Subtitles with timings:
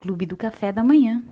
[0.00, 1.24] Clube do Café da Manhã.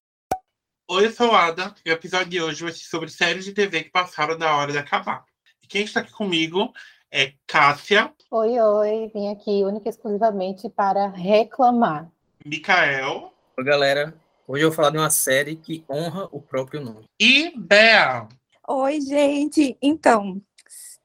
[0.91, 3.53] Oi, eu sou a Ada e o episódio de hoje vai ser sobre séries de
[3.53, 5.25] TV que passaram da hora de acabar.
[5.63, 6.73] E quem está aqui comigo
[7.11, 12.11] é Cássia, Oi, oi, vim aqui única e exclusivamente para reclamar.
[12.45, 14.13] Mikael Oi, galera.
[14.49, 17.05] Hoje eu vou falar de uma série que honra o próprio nome.
[17.21, 18.27] e Bea.
[18.67, 19.79] Oi, gente.
[19.81, 20.43] Então,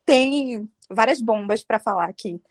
[0.04, 2.42] tem várias bombas para falar aqui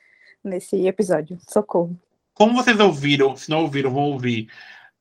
[0.45, 1.37] nesse episódio.
[1.51, 2.01] Socorro.
[2.39, 4.49] Como vocês ouviram, se não ouviram, vão ouvir.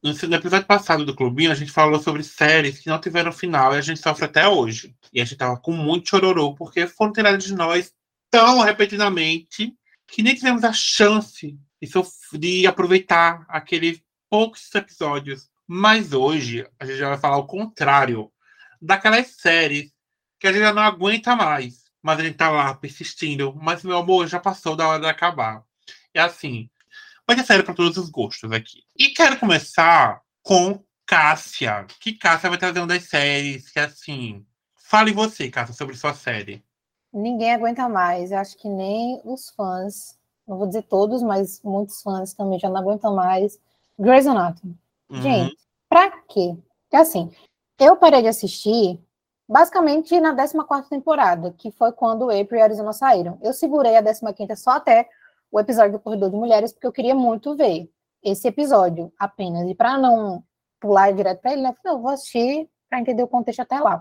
[0.01, 3.77] No episódio passado do Clubinho, a gente falou sobre séries que não tiveram final e
[3.77, 4.95] a gente sofre até hoje.
[5.13, 7.93] E a gente tava com muito chororô, porque foram tiradas de nós
[8.31, 9.71] tão repetidamente
[10.07, 14.01] que nem tivemos a chance de, de aproveitar aqueles
[14.31, 15.47] poucos episódios.
[15.67, 18.31] Mas hoje, a gente já vai falar o contrário
[18.81, 19.93] daquelas séries
[20.39, 21.83] que a gente já não aguenta mais.
[22.01, 23.53] Mas a gente tá lá persistindo.
[23.61, 25.63] Mas, meu amor, já passou da hora de acabar.
[26.15, 26.67] É assim,
[27.27, 28.83] vai ter série para todos os gostos aqui.
[28.97, 31.85] E quero começar com Cássia.
[31.99, 34.45] Que Cássia vai trazer uma das séries que, assim.
[34.75, 36.63] Fale você, Cássia, sobre sua série.
[37.13, 42.01] Ninguém aguenta mais, eu acho que nem os fãs, não vou dizer todos, mas muitos
[42.01, 43.59] fãs também já não aguentam mais.
[43.99, 44.77] Grey's Anatomy.
[45.09, 45.21] Uhum.
[45.21, 45.57] Gente,
[45.89, 46.55] pra quê?
[46.83, 47.31] Porque assim,
[47.79, 48.99] eu parei de assistir
[49.47, 53.39] basicamente na 14ª temporada, que foi quando April e Arizona saíram.
[53.41, 55.09] Eu segurei a 15ª só até
[55.51, 57.89] o episódio do Corredor de Mulheres, porque eu queria muito ver
[58.23, 59.67] esse episódio apenas.
[59.67, 60.43] E para não
[60.79, 63.79] pular direto para ele, eu falei, não, eu vou assistir para entender o contexto até
[63.79, 63.99] lá.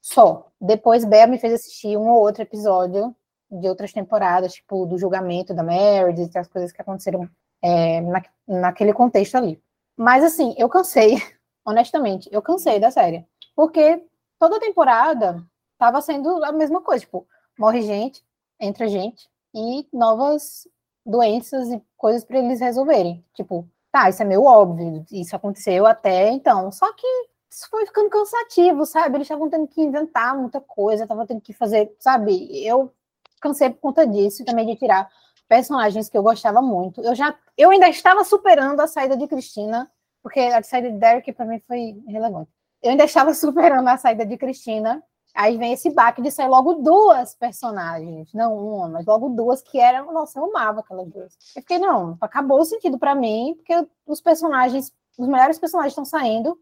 [0.00, 0.50] Só.
[0.60, 3.14] Depois, Bea me fez assistir um ou outro episódio
[3.50, 7.28] de outras temporadas, tipo do julgamento da Meredith, as coisas que aconteceram
[7.62, 9.60] é, na, naquele contexto ali.
[9.96, 11.16] Mas assim, eu cansei,
[11.64, 13.26] honestamente, eu cansei da série.
[13.54, 14.02] Porque
[14.38, 15.44] toda temporada
[15.76, 17.26] tava sendo a mesma coisa, tipo,
[17.58, 18.24] morre gente,
[18.58, 20.68] entra gente e novas
[21.10, 23.24] doenças e coisas para eles resolverem.
[23.34, 26.70] Tipo, tá, isso é meio óbvio, isso aconteceu até então.
[26.70, 27.06] Só que
[27.50, 29.16] isso foi ficando cansativo, sabe?
[29.16, 32.64] Eles estavam tendo que inventar muita coisa, estavam tendo que fazer, sabe?
[32.64, 32.92] Eu
[33.40, 35.10] cansei por conta disso e também de tirar
[35.48, 37.02] personagens que eu gostava muito.
[37.02, 39.90] Eu já, eu ainda estava superando a saída de Cristina,
[40.22, 42.50] porque a saída de Derek para mim foi relevante.
[42.80, 45.02] Eu ainda estava superando a saída de Cristina.
[45.34, 49.78] Aí vem esse baque de sair logo duas personagens, não uma, mas logo duas que
[49.78, 51.36] eram, nossa, eu amava aquelas duas.
[51.54, 56.04] Eu fiquei, não, acabou o sentido para mim, porque os personagens, os melhores personagens estão
[56.04, 56.58] saindo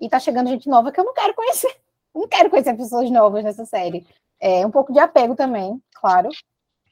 [0.00, 1.74] e tá chegando gente nova que eu não quero conhecer.
[2.14, 4.06] Não quero conhecer pessoas novas nessa série.
[4.40, 6.28] É um pouco de apego também, claro.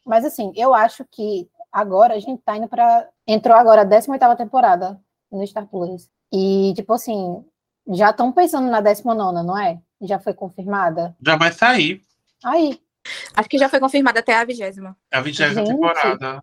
[0.04, 4.36] Mas assim, eu acho que agora a gente tá indo para entrou agora a 18ª
[4.36, 6.08] temporada no Star Plus.
[6.32, 7.44] E tipo assim,
[7.88, 9.80] já estão pensando na 19ª, não é?
[10.00, 11.16] Já foi confirmada?
[11.20, 12.02] Já vai sair.
[12.44, 12.80] Aí,
[13.34, 14.96] Acho que já foi confirmada até a vigésima.
[15.10, 16.42] É a vigésima temporada.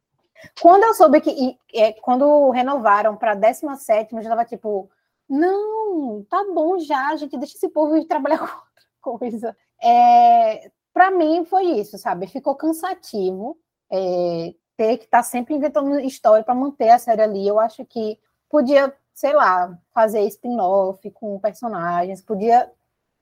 [0.59, 4.89] quando eu soube que e, é, quando renovaram para 17ª, eu já tava tipo,
[5.29, 8.39] não, tá bom já, gente, deixa esse povo ir trabalhar
[9.01, 9.57] com outra coisa.
[9.81, 12.27] É, para mim foi isso, sabe?
[12.27, 13.57] Ficou cansativo
[13.91, 17.47] é, ter que estar sempre inventando história para manter a série ali.
[17.47, 18.19] Eu acho que
[18.49, 22.71] podia, sei lá, fazer spin-off com personagens, podia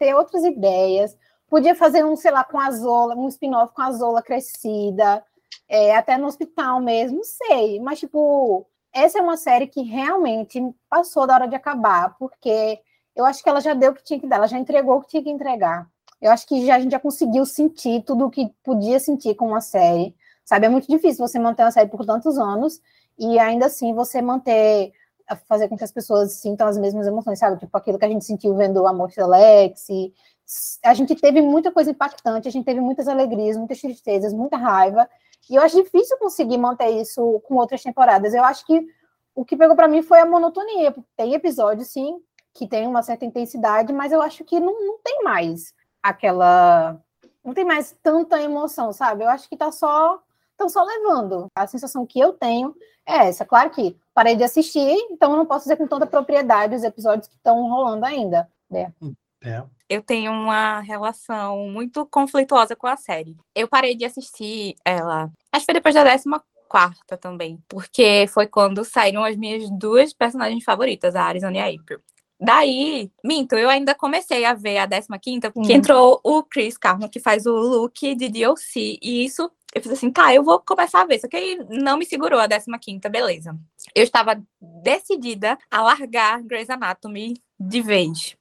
[0.05, 1.17] ter outras ideias,
[1.49, 5.23] podia fazer um, sei lá, com a Zola, um spin-off com a Zola crescida,
[5.67, 7.79] é, até no hospital mesmo, não sei.
[7.79, 12.79] Mas, tipo, essa é uma série que realmente passou da hora de acabar, porque
[13.15, 15.01] eu acho que ela já deu o que tinha que dar, ela já entregou o
[15.01, 15.87] que tinha que entregar.
[16.21, 19.47] Eu acho que já, a gente já conseguiu sentir tudo o que podia sentir com
[19.47, 20.15] uma série.
[20.43, 22.79] Sabe, é muito difícil você manter uma série por tantos anos
[23.17, 24.93] e ainda assim você manter,
[25.47, 27.59] fazer com que as pessoas sintam as mesmas emoções, sabe?
[27.59, 30.13] Tipo aquilo que a gente sentiu vendo a morte da Lexi.
[30.83, 35.09] A gente teve muita coisa impactante, a gente teve muitas alegrias, muitas tristezas, muita raiva.
[35.49, 38.33] E eu acho difícil conseguir manter isso com outras temporadas.
[38.33, 38.85] Eu acho que
[39.33, 40.95] o que pegou para mim foi a monotonia.
[41.17, 42.19] Tem episódios, sim,
[42.53, 46.99] que tem uma certa intensidade, mas eu acho que não, não tem mais aquela.
[47.43, 49.23] Não tem mais tanta emoção, sabe?
[49.23, 50.19] Eu acho que tá só.
[50.55, 51.47] Estão só levando.
[51.53, 52.73] A sensação que eu tenho
[53.05, 53.45] é essa.
[53.45, 57.27] Claro que parei de assistir, então eu não posso dizer com tanta propriedade os episódios
[57.27, 58.49] que estão rolando ainda.
[58.69, 58.93] né?
[59.43, 59.63] É.
[59.87, 63.37] Eu tenho uma relação muito conflituosa com a série.
[63.53, 68.47] Eu parei de assistir ela, acho que foi depois da décima quarta também, porque foi
[68.47, 72.01] quando saíram as minhas duas personagens favoritas, a Arizona e a April.
[72.39, 74.87] Daí, minto, eu ainda comecei a ver a
[75.19, 75.77] 15 porque Hum.
[75.77, 80.09] entrou o Chris Carmo, que faz o look de DLC, e isso eu fiz assim,
[80.09, 83.57] tá, eu vou começar a ver, só que aí não me segurou a 15 beleza.
[83.93, 88.37] Eu estava decidida a largar Grey's Anatomy de vez.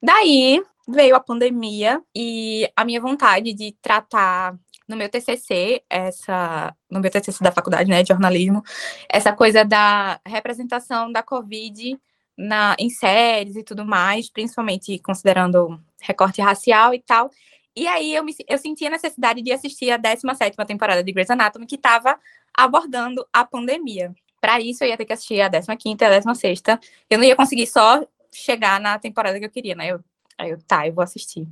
[0.00, 4.56] Daí veio a pandemia e a minha vontade de tratar
[4.86, 8.62] no meu TCC, essa, no meu TCC da faculdade, né, de jornalismo,
[9.08, 11.98] essa coisa da representação da Covid
[12.38, 17.30] na, em séries e tudo mais, principalmente considerando recorte racial e tal.
[17.74, 21.30] E aí eu, me, eu senti a necessidade de assistir a 17ª temporada de Grey's
[21.30, 22.18] Anatomy, que estava
[22.56, 24.14] abordando a pandemia.
[24.40, 26.80] Para isso, eu ia ter que assistir a 15ª e a 16ª.
[27.10, 29.88] Eu não ia conseguir só chegar na temporada que eu queria, né?
[29.88, 30.00] Eu,
[30.36, 31.46] aí eu, tá, eu vou assistir.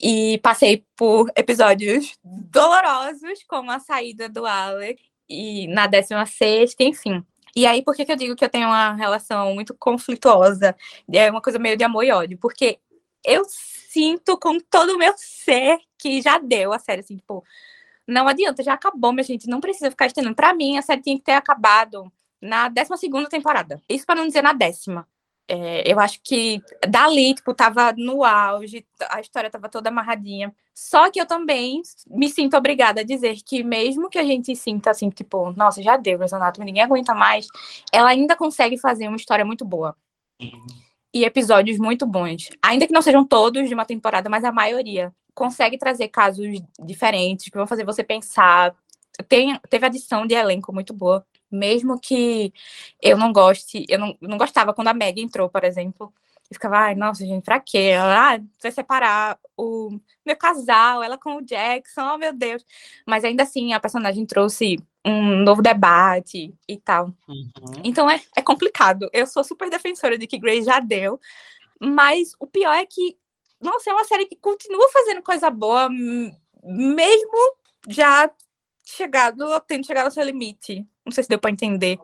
[0.00, 7.24] E passei por episódios dolorosos, como a saída do Alex, e na 16ª, enfim.
[7.56, 10.76] E aí, por que, que eu digo que eu tenho uma relação muito conflituosa?
[11.10, 12.38] É uma coisa meio de amor e ódio.
[12.38, 12.78] Porque
[13.24, 17.42] eu sinto com todo o meu ser que já deu a série, assim, tipo,
[18.06, 20.34] não adianta, já acabou, minha gente, não precisa ficar estendendo.
[20.34, 22.12] Pra mim, a série tinha que ter acabado
[22.42, 23.80] na 12 temporada.
[23.88, 25.08] Isso para não dizer na décima.
[25.48, 30.52] É, eu acho que dali, tipo, tava no auge, a história tava toda amarradinha.
[30.74, 34.90] Só que eu também me sinto obrigada a dizer que mesmo que a gente sinta
[34.90, 37.46] assim, tipo, nossa, já deu Grey's Anatomy, ninguém aguenta mais,
[37.92, 39.96] ela ainda consegue fazer uma história muito boa.
[41.14, 42.50] E episódios muito bons.
[42.60, 45.14] Ainda que não sejam todos de uma temporada, mas a maioria.
[45.34, 46.46] Consegue trazer casos
[46.84, 48.74] diferentes que vão fazer você pensar.
[49.28, 52.52] Tem, teve adição de elenco muito boa mesmo que
[53.02, 56.12] eu não goste, eu não, não gostava quando a Meg entrou, por exemplo.
[56.50, 57.78] E ficava, ai, nossa, gente, pra quê?
[57.78, 62.64] Ela, ah, vai separar o meu casal, ela com o Jackson, oh meu Deus.
[63.04, 67.06] Mas ainda assim, a personagem trouxe um novo debate e tal.
[67.28, 67.50] Uhum.
[67.84, 69.08] Então é, é complicado.
[69.12, 71.20] Eu sou super defensora de que Grace já deu,
[71.80, 73.16] mas o pior é que,
[73.60, 77.56] nossa, é uma série que continua fazendo coisa boa, mesmo
[77.88, 78.30] já
[78.86, 80.86] chegado, tendo chegado ao seu limite.
[81.04, 81.98] Não sei se deu para entender.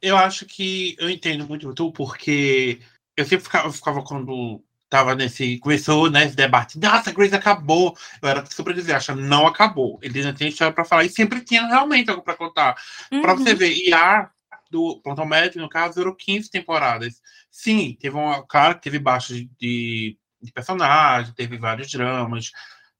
[0.00, 2.80] Eu acho que eu entendo muito tu, porque
[3.16, 5.58] eu sempre ficava, eu ficava quando tava nesse.
[5.58, 6.78] Começou né, esse debate.
[6.78, 7.96] Nossa, Grace acabou.
[8.20, 9.98] Eu era super acha não acabou.
[10.02, 11.04] Ele ainda tem história pra falar.
[11.04, 12.76] E sempre tinha realmente algo pra contar.
[13.10, 13.22] Uhum.
[13.22, 13.74] Pra você ver.
[13.74, 14.30] E a
[14.70, 17.20] do Plantão Médico, no caso, durou 15 temporadas.
[17.50, 18.42] Sim, teve uma.
[18.46, 22.50] Claro que teve baixo de, de personagem, teve vários dramas,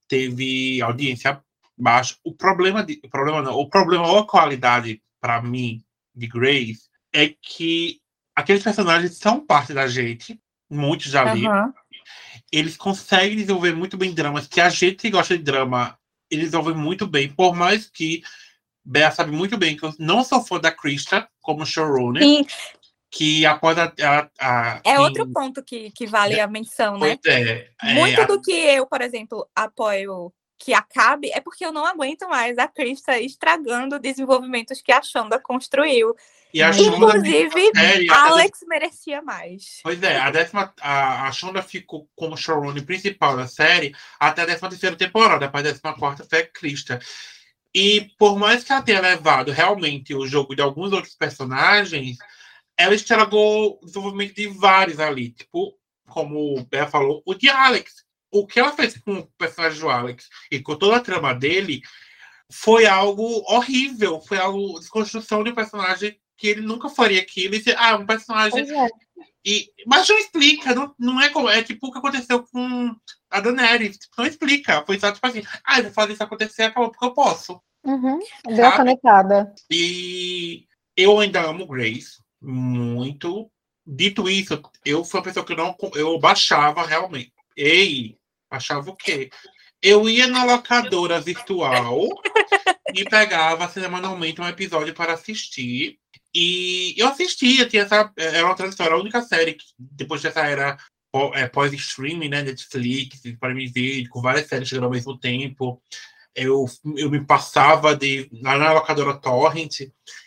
[0.06, 1.42] teve audiência
[1.76, 2.16] baixa.
[2.24, 3.00] O problema de.
[3.04, 3.54] O problema não.
[3.54, 5.82] O problema ou a qualidade para mim,
[6.14, 8.00] de Grace, é que
[8.34, 10.40] aqueles personagens são parte da gente,
[10.70, 11.46] muitos já li.
[11.46, 11.72] Uhum.
[12.50, 15.96] Eles conseguem desenvolver muito bem dramas, que a gente que gosta de drama,
[16.30, 18.22] eles desenvolvem muito bem, por mais que
[18.84, 22.22] Bea sabe muito bem que eu não sou fã da Krista como showrunner.
[22.22, 22.46] Sim.
[23.10, 23.92] Que após a.
[24.00, 27.18] a, a é outro ponto que, que vale a menção, né?
[27.26, 31.72] É, é, muito é, do que eu, por exemplo, apoio que acabe é porque eu
[31.72, 36.14] não aguento mais a Krista estragando desenvolvimentos que a Shonda construiu.
[36.54, 38.66] E a Inclusive, série, Alex a...
[38.66, 39.80] merecia mais.
[39.82, 44.46] Pois é, a décima, a, a Shonda ficou como showrunner principal da série até a
[44.46, 47.00] décima terceira temporada, depois a décima quarta foi a Krista.
[47.74, 52.18] E por mais que ela tenha levado realmente o jogo de alguns outros personagens,
[52.76, 55.76] ela estragou o desenvolvimento de vários ali, tipo,
[56.06, 59.90] como o Bé falou, o de Alex o que ela fez com o personagem do
[59.90, 61.82] Alex e com toda a trama dele
[62.50, 64.20] foi algo horrível.
[64.20, 67.54] Foi algo desconstrução de um personagem que ele nunca faria aquilo.
[67.54, 68.68] E, ah, um personagem.
[68.70, 68.88] É.
[69.44, 71.48] E, mas não explica, não, não é como.
[71.48, 72.96] É tipo o que aconteceu com
[73.30, 73.98] a Daenerys.
[73.98, 74.84] Tipo, não explica.
[74.84, 77.60] Foi só tipo assim, ah, eu vou fazer isso acontecer, acabou porque eu posso.
[77.84, 78.18] Uhum.
[78.46, 79.54] Deu a conectada.
[79.70, 83.50] E eu ainda amo Grace muito.
[83.84, 87.32] Dito isso, eu fui uma pessoa que não eu baixava realmente.
[87.56, 88.16] Ei,
[88.52, 89.30] Achava o quê?
[89.80, 92.06] Eu ia na locadora virtual
[92.94, 95.98] e pegava semanalmente um episódio para assistir.
[96.34, 98.12] E eu assistia, tinha essa.
[98.16, 100.76] Era uma história, a única série que depois dessa era
[101.34, 102.42] é, pós-streaming, né?
[102.42, 105.82] Netflix, para me ver, com várias séries chegando ao mesmo tempo.
[106.34, 106.66] Eu,
[106.96, 109.80] eu me passava de, lá na locadora Torrent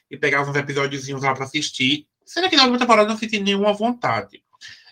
[0.10, 2.08] e pegava uns episódios lá para assistir.
[2.26, 4.44] Sendo que na última temporada não senti nenhuma vontade.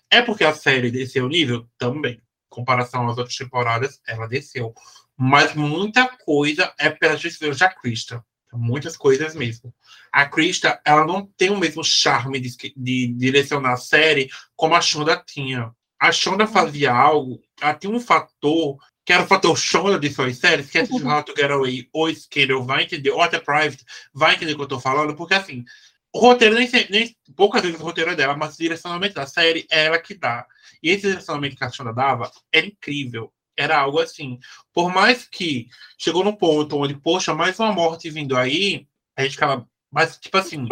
[0.10, 1.68] É porque a série desceu o nível?
[1.80, 2.22] Também
[2.54, 4.74] comparação às outras temporadas, ela desceu.
[5.18, 8.24] Mas muita coisa é pela gestão da Krista.
[8.54, 9.74] Muitas coisas mesmo.
[10.12, 14.82] A Krista, ela não tem o mesmo charme de, de direcionar a série como a
[14.82, 15.72] Shonda tinha.
[16.00, 20.38] A Shonda fazia algo, ela tinha um fator que era o fator Shonda de suas
[20.38, 23.84] séries, que é de How to Get Away ou Scandal, vai entender, ou até Private,
[24.14, 25.66] vai entender o que eu tô falando, porque assim,
[26.14, 29.66] o roteiro nem, nem poucas vezes o roteiro é dela, mas o direcionamento da série
[29.72, 30.46] é ela que dá.
[30.82, 33.34] E esse direcionamento que a Shonda dava era incrível.
[33.58, 34.40] Era algo assim.
[34.72, 35.68] Por mais que
[35.98, 39.68] chegou num ponto onde, poxa, mais uma morte vindo aí, a gente ficava.
[39.92, 40.68] Mas, tipo assim,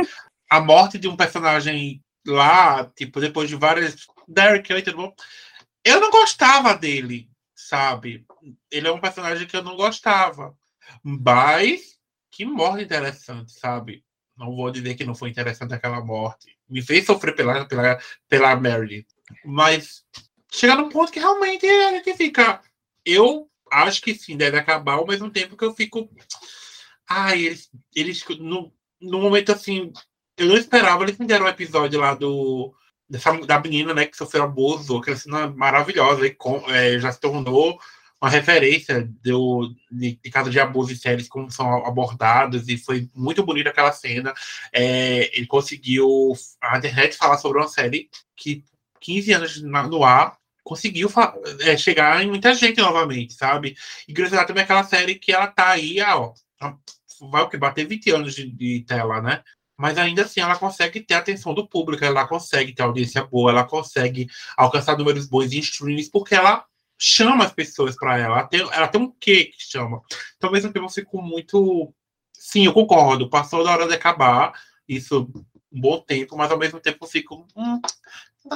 [0.50, 3.96] a morte de um personagem lá, tipo, depois de várias.
[4.28, 5.14] Derek Layton,
[5.84, 8.26] eu não gostava dele, sabe?
[8.70, 10.56] Ele é um personagem que eu não gostava.
[11.04, 11.98] Mas
[12.32, 14.04] que morte interessante, sabe?
[14.42, 16.58] Não vou dizer que não foi interessante aquela morte.
[16.68, 19.06] Me fez sofrer pela, pela, pela Mary.
[19.46, 20.04] Mas
[20.52, 22.60] chega num ponto que realmente a gente fica.
[23.06, 26.10] Eu acho que sim, deve acabar, ao mesmo tempo que eu fico.
[27.08, 29.94] Ai, eles, eles no, no momento assim,
[30.36, 32.74] eu não esperava, eles me deram um episódio lá do.
[33.08, 37.20] Dessa, da menina, né, que sofreu abuso, aquela cena maravilhosa, e com, é, já se
[37.20, 37.78] tornou
[38.22, 43.10] uma referência do, de, de casos de abuso em séries, como são abordados, e foi
[43.16, 44.34] muito bonita aquela cena.
[44.72, 48.64] É, ele conseguiu a internet falar sobre uma série que
[49.00, 51.10] 15 anos no ar conseguiu
[51.62, 53.76] é, chegar em muita gente novamente, sabe?
[54.08, 56.34] E Grey's Anatomy é aquela série que ela tá aí, ó,
[57.32, 59.42] vai o que bater 20 anos de, de tela, né?
[59.82, 63.50] mas ainda assim ela consegue ter a atenção do público, ela consegue ter audiência boa,
[63.50, 66.64] ela consegue alcançar números bons em streams, porque ela
[67.02, 68.38] chama as pessoas para ela.
[68.38, 70.02] Ela tem, ela tem um quê que chama.
[70.38, 71.92] Então, mesmo tempo, eu fico muito.
[72.32, 73.28] Sim, eu concordo.
[73.28, 74.54] Passou da hora de acabar.
[74.88, 75.28] Isso
[75.74, 77.48] um bom tempo, mas ao mesmo tempo eu fico.
[77.56, 77.82] Hum,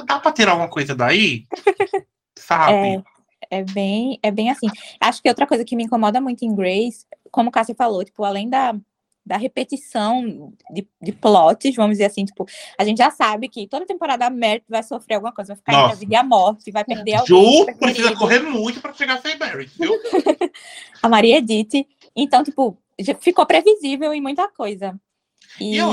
[0.04, 1.46] dá para tirar alguma coisa daí?
[2.38, 3.02] Sabe?
[3.50, 4.68] É, é, bem, é bem assim.
[5.00, 8.22] Acho que outra coisa que me incomoda muito em Grace, como o Cássio falou, tipo,
[8.22, 8.76] além da,
[9.26, 12.46] da repetição de, de plots, vamos dizer assim, tipo,
[12.78, 15.72] a gente já sabe que toda temporada a Merit vai sofrer alguma coisa, vai ficar
[15.72, 17.66] entre a vida e a morte, vai perder alguém.
[17.66, 19.92] Ju precisa correr muito para chegar sem Merit, viu?
[21.02, 21.86] a Maria Edith.
[22.14, 22.78] Então, tipo,
[23.20, 24.98] ficou previsível em muita coisa.
[25.60, 25.90] E, e eu,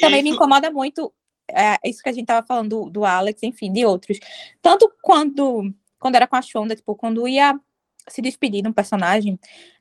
[0.00, 0.24] também isso...
[0.24, 1.12] me incomoda muito
[1.50, 4.18] é, isso que a gente tava falando do, do Alex, enfim, de outros.
[4.62, 7.60] Tanto quando, quando era com a Shonda, tipo, quando ia
[8.08, 9.38] se despedir de um personagem,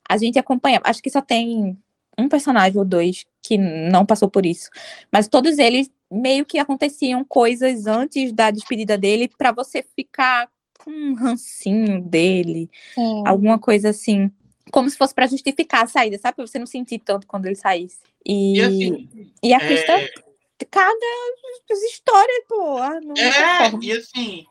[0.08, 0.82] a gente acompanha.
[0.84, 1.78] Acho que só tem
[2.18, 4.70] um personagem ou dois que não passou por isso.
[5.12, 10.50] Mas todos eles meio que aconteciam coisas antes da despedida dele para você ficar
[10.80, 13.24] com um rancinho dele, Sim.
[13.26, 14.32] alguma coisa assim,
[14.72, 16.36] como se fosse para justificar a saída, sabe?
[16.36, 18.00] Pra você não sentir tanto quando ele saísse.
[18.26, 19.10] E, e, assim,
[19.44, 20.10] e a Krista, é...
[20.70, 20.96] cada
[21.88, 22.78] história, pô.
[22.78, 24.46] Ah, é, e assim,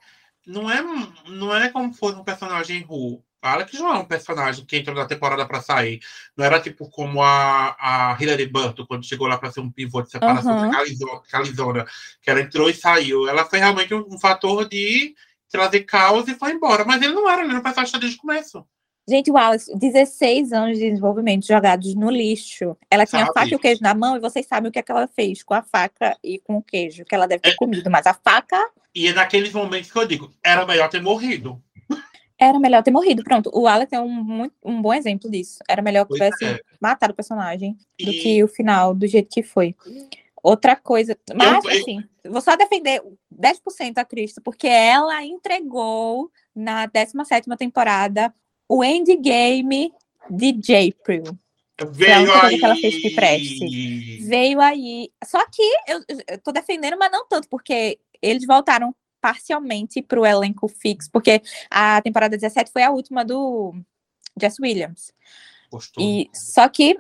[0.47, 0.83] não é,
[1.29, 4.76] não é como se fosse um personagem ruim Fala que não é um personagem que
[4.76, 6.00] entrou na temporada para sair.
[6.37, 10.02] Não era tipo como a, a Hilary Burton, quando chegou lá para ser um pivô
[10.02, 10.71] de separação uhum.
[10.71, 11.87] da Calizona,
[12.21, 13.28] que ela entrou e saiu.
[13.28, 15.14] Ela foi realmente um, um, fator de
[15.49, 16.85] trazer caos e foi embora.
[16.85, 18.66] Mas ele não era, ele era um personagem desde o começo.
[19.09, 22.76] Gente, o Alice, 16 anos de desenvolvimento jogados no lixo.
[22.90, 23.30] Ela tinha Sabe?
[23.30, 25.09] a faca e o queijo na mão, e vocês sabem o que, é que ela
[25.09, 27.54] fez com a faca e com o queijo, que ela deve ter é...
[27.54, 28.62] comido, mas a faca.
[28.95, 31.62] E é naqueles momentos que eu digo, era melhor ter morrido.
[32.38, 33.25] Era melhor ter morrido.
[33.25, 35.59] Pronto, o Alex é um, um bom exemplo disso.
[35.68, 36.61] Era melhor que tivesse é.
[36.80, 38.04] matado o personagem e...
[38.07, 39.75] do que o final, do jeito que foi.
[40.40, 43.02] Outra coisa, mas eu, assim, vou só defender
[43.35, 48.33] 10% a Cristo, porque ela entregou na 17 temporada
[48.68, 49.92] o endgame
[50.30, 51.25] de April.
[51.90, 52.59] Veio aí.
[52.59, 54.18] Que ela fez que preste.
[54.26, 55.11] Veio aí.
[55.25, 60.27] Só que eu, eu tô defendendo, mas não tanto, porque eles voltaram parcialmente para o
[60.27, 63.75] elenco fixo, porque a temporada 17 foi a última do
[64.41, 65.13] Jess Williams.
[65.71, 66.03] Postou.
[66.03, 66.99] E só que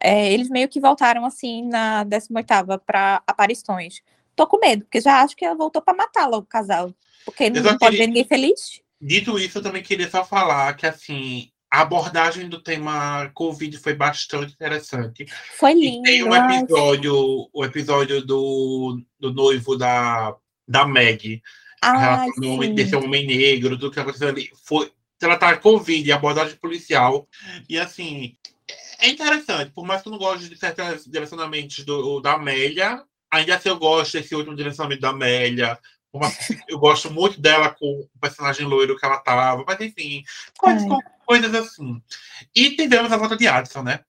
[0.00, 4.00] é, eles meio que voltaram assim na 18ª para aparições.
[4.34, 6.92] Tô com medo, porque já acho que ela voltou para matá-la o casal,
[7.24, 7.98] porque não pode queria...
[7.98, 8.80] ver ninguém feliz.
[9.00, 13.94] Dito isso, eu também queria só falar que assim, a abordagem do tema Covid foi
[13.94, 15.26] bastante interessante.
[15.58, 16.06] Foi lindo.
[16.06, 21.42] E tem um episódio, o episódio do, do noivo da da Meg.
[21.80, 22.26] Ah,
[22.74, 24.50] desse homem negro, do que aconteceu ali.
[24.64, 27.28] Foi tratar Covid, abordagem policial.
[27.68, 28.36] E assim,
[29.00, 33.56] é interessante, por mais que eu não goste de certos direcionamentos do, da Amélia, ainda
[33.56, 35.78] assim eu gosto desse último direcionamento da Amélia.
[36.12, 36.30] Uma,
[36.68, 40.22] eu gosto muito dela com o personagem loiro que ela tava, mas enfim,
[40.58, 40.84] coisas,
[41.26, 42.00] coisas assim.
[42.54, 44.00] E tivemos a volta de Addison, né?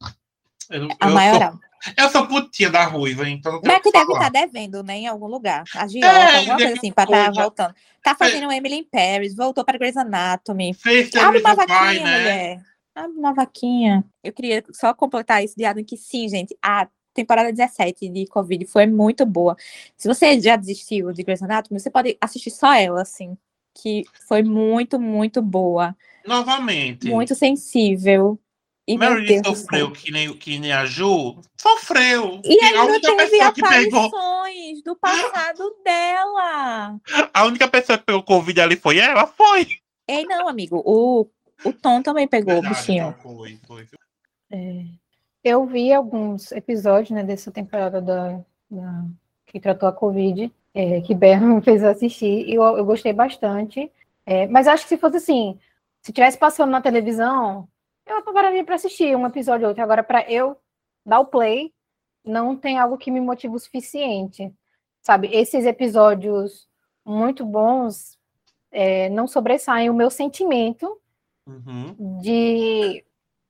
[0.70, 1.52] Eu, a eu maioral.
[1.52, 1.62] Sou,
[1.98, 5.08] eu sou putinha da Ruiva, então não Mas que deve estar tá devendo, né, em
[5.08, 5.64] algum lugar.
[5.76, 7.76] A Giota, é, alguma coisa assim, para estar tá voltando.
[8.02, 8.58] Tá fazendo é.
[8.58, 10.74] Emily in Paris, voltou para Grey's Anatomy.
[10.74, 12.20] Fez Abre uma vaquinha, vai, né?
[12.20, 12.62] mulher.
[12.96, 14.04] Abre uma vaquinha.
[14.24, 18.66] Eu queria só completar isso de Adam, que sim, gente, a temporada 17 de Covid
[18.66, 19.56] foi muito boa.
[19.96, 23.38] Se você já desistiu de Grey's Anatomy, você pode assistir só ela, assim,
[23.74, 25.96] que foi muito, muito boa.
[26.26, 27.08] Novamente.
[27.08, 28.40] Muito sensível.
[28.86, 32.42] E Mary sofreu que nem, que nem a Ju, sofreu.
[32.44, 34.84] E ainda teve aparições pegou...
[34.84, 37.00] do passado dela.
[37.34, 39.26] A única pessoa que pegou Covid ali foi ela?
[39.26, 39.68] Foi.
[40.06, 40.82] Ei, não, amigo.
[40.86, 41.30] O,
[41.64, 43.16] o Tom também pegou Verdade, o bichinho.
[43.24, 43.88] Foi, foi.
[44.52, 44.84] É,
[45.44, 49.06] eu vi alguns episódios né, dessa temporada da, da
[49.46, 53.90] que tratou a Covid, é, que Berno fez assistir, e eu, eu gostei bastante.
[54.26, 55.58] É, mas acho que se fosse assim,
[56.02, 57.68] se tivesse passando na televisão,
[58.06, 59.84] eu pararia para assistir um episódio ou outro.
[59.84, 60.58] Agora, para eu
[61.06, 61.74] dar o play,
[62.24, 64.54] não tem algo que me motive o suficiente.
[65.02, 66.68] Sabe, esses episódios
[67.06, 68.18] muito bons
[68.72, 71.00] é, não sobressaem o meu sentimento
[71.46, 72.20] Uhum.
[72.22, 73.04] de,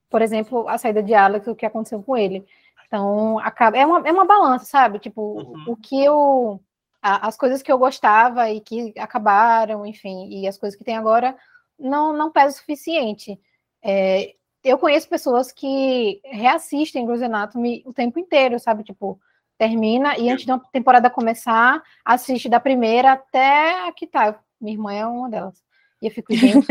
[0.09, 2.43] por exemplo, a saída de Alex, o que aconteceu com ele.
[2.87, 4.97] Então, acaba, é, uma, é uma balança, sabe?
[4.99, 5.63] Tipo, Uhum.
[5.67, 6.59] o que eu.
[7.05, 10.95] a- as coisas que eu gostava e que acabaram, enfim, e as coisas que tem
[10.97, 11.37] agora,
[11.77, 13.37] não, não pesa o suficiente.
[13.83, 18.83] É, eu conheço pessoas que reassistem Grey's Anatomy o tempo inteiro, sabe?
[18.83, 19.19] Tipo,
[19.57, 24.39] termina e antes da temporada começar, assiste da primeira até a que tá.
[24.59, 25.61] Minha irmã é uma delas.
[26.01, 26.67] E eu fico, gente,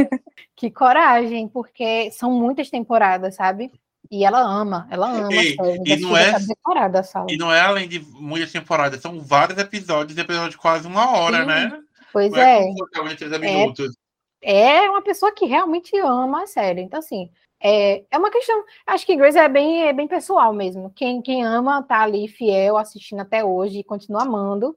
[0.57, 3.71] que coragem, porque são muitas temporadas, sabe?
[4.11, 5.57] E ela ama, ela ama série.
[5.87, 7.27] e não é- decorada a sala.
[7.31, 11.41] E não é além de muitas temporadas, são vários episódios, episódios de quase uma hora,
[11.41, 11.81] Sim, né?
[12.13, 12.75] Pois Não é.
[12.77, 13.97] totalmente 30 minutos.
[14.43, 16.83] é uma pessoa que realmente ama a série.
[16.83, 17.31] Então, assim,
[17.63, 18.65] é, é uma questão.
[18.87, 20.91] Acho que Grace é bem, é bem pessoal mesmo.
[20.97, 24.77] Quem, quem ama tá ali fiel, assistindo até hoje e continua amando.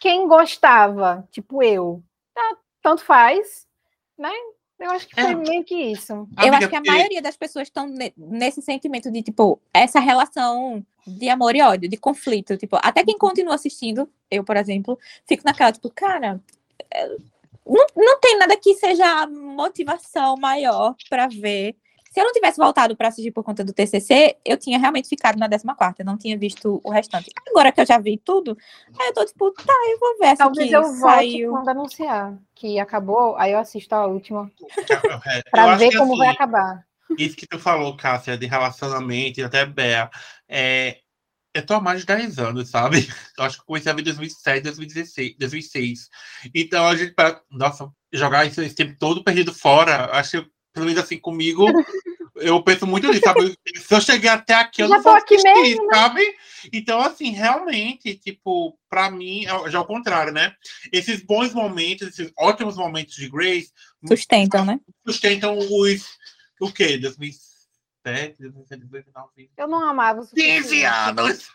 [0.00, 2.02] Quem gostava, tipo eu,
[2.34, 3.66] tá, tanto faz,
[4.18, 4.30] né?
[4.78, 5.34] Eu acho que foi É.
[5.34, 6.12] meio que isso.
[6.12, 9.98] Eu Amiga, acho que a porque- maioria das pessoas estão nesse sentimento de, tipo, essa
[9.98, 12.58] relação de amor e ódio, de conflito.
[12.58, 16.38] Tipo, até quem continua assistindo, eu, por exemplo, fico naquela, tipo, cara,
[16.92, 17.08] é,
[17.66, 21.74] não, não tem nada que seja motivação maior pra ver.
[22.16, 25.38] Se eu não tivesse voltado pra assistir por conta do TCC, eu tinha realmente ficado
[25.38, 27.30] na 14ª, eu não tinha visto o restante.
[27.46, 28.56] Agora que eu já vi tudo,
[28.98, 31.50] aí eu tô tipo, tá, eu vou ver essa Talvez eu volte saiu.
[31.50, 34.50] quando anunciar que acabou, aí eu assisto a última,
[35.26, 36.86] É, eu pra acho ver como vai assim, acabar.
[37.18, 40.08] Isso que tu falou, Cássia, de relacionamento e até Bea,
[40.48, 41.00] é,
[41.54, 42.96] eu tô há mais de 10 anos, sabe?
[43.36, 46.08] Eu acho que eu comecei a ver em 2007, 2016, 2006.
[46.54, 51.02] Então a gente, para, nossa, jogar esse tempo todo perdido fora, acho que, pelo menos
[51.02, 51.64] assim, comigo,
[52.34, 53.58] eu penso muito nisso, sabe?
[53.76, 56.36] Se eu cheguei até aqui, eu Já não vou tô aqui assistir, mesmo, sabe?
[56.70, 60.54] Então, assim, realmente, tipo, pra mim, é já ao contrário, né?
[60.92, 63.72] Esses bons momentos, esses ótimos momentos de Grace,
[64.06, 64.78] Sustentam, né?
[65.06, 66.06] sustentam os.
[66.60, 66.98] O quê?
[66.98, 69.50] 2007, 2007, 2009.
[69.56, 70.84] Eu não amava o 15 suficiente.
[70.84, 71.48] anos!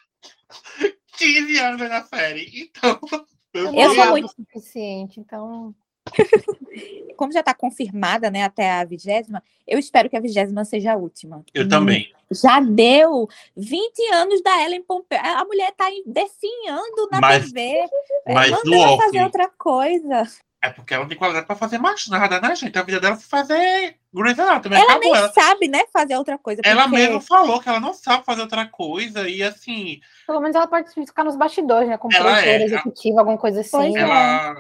[1.18, 2.52] 15 anos na série.
[2.76, 3.00] Então.
[3.54, 5.76] Eu Eu sou muito- suficiente, então.
[7.18, 10.98] como já está confirmada, né, até a vigésima, eu espero que a vigésima seja a
[10.98, 11.44] última.
[11.54, 12.12] Eu Hum, também.
[12.32, 15.20] Já deu 20 anos da Ellen Pompeu.
[15.20, 17.86] A mulher tá definhando na Mas- TV.
[18.28, 20.28] mas Manda ela fazer outra coisa.
[20.64, 22.78] É porque ela não tem qualidade pra fazer mais nada, né, gente?
[22.78, 24.76] A vida dela foi fazer Grey's Anatomy.
[24.76, 25.02] Ela Acabou.
[25.02, 26.62] nem Ela, sabe, né, fazer outra coisa.
[26.66, 29.28] ela porque- mesma falou que ela não sabe fazer outra coisa.
[29.30, 31.98] E assim, Pelo menos ela pode ficar nos bastidores, né?
[31.98, 32.64] Como Ela produtora é.
[32.66, 33.70] executiva, alguma coisa assim.
[33.72, 34.00] Pois é.
[34.00, 34.14] ela,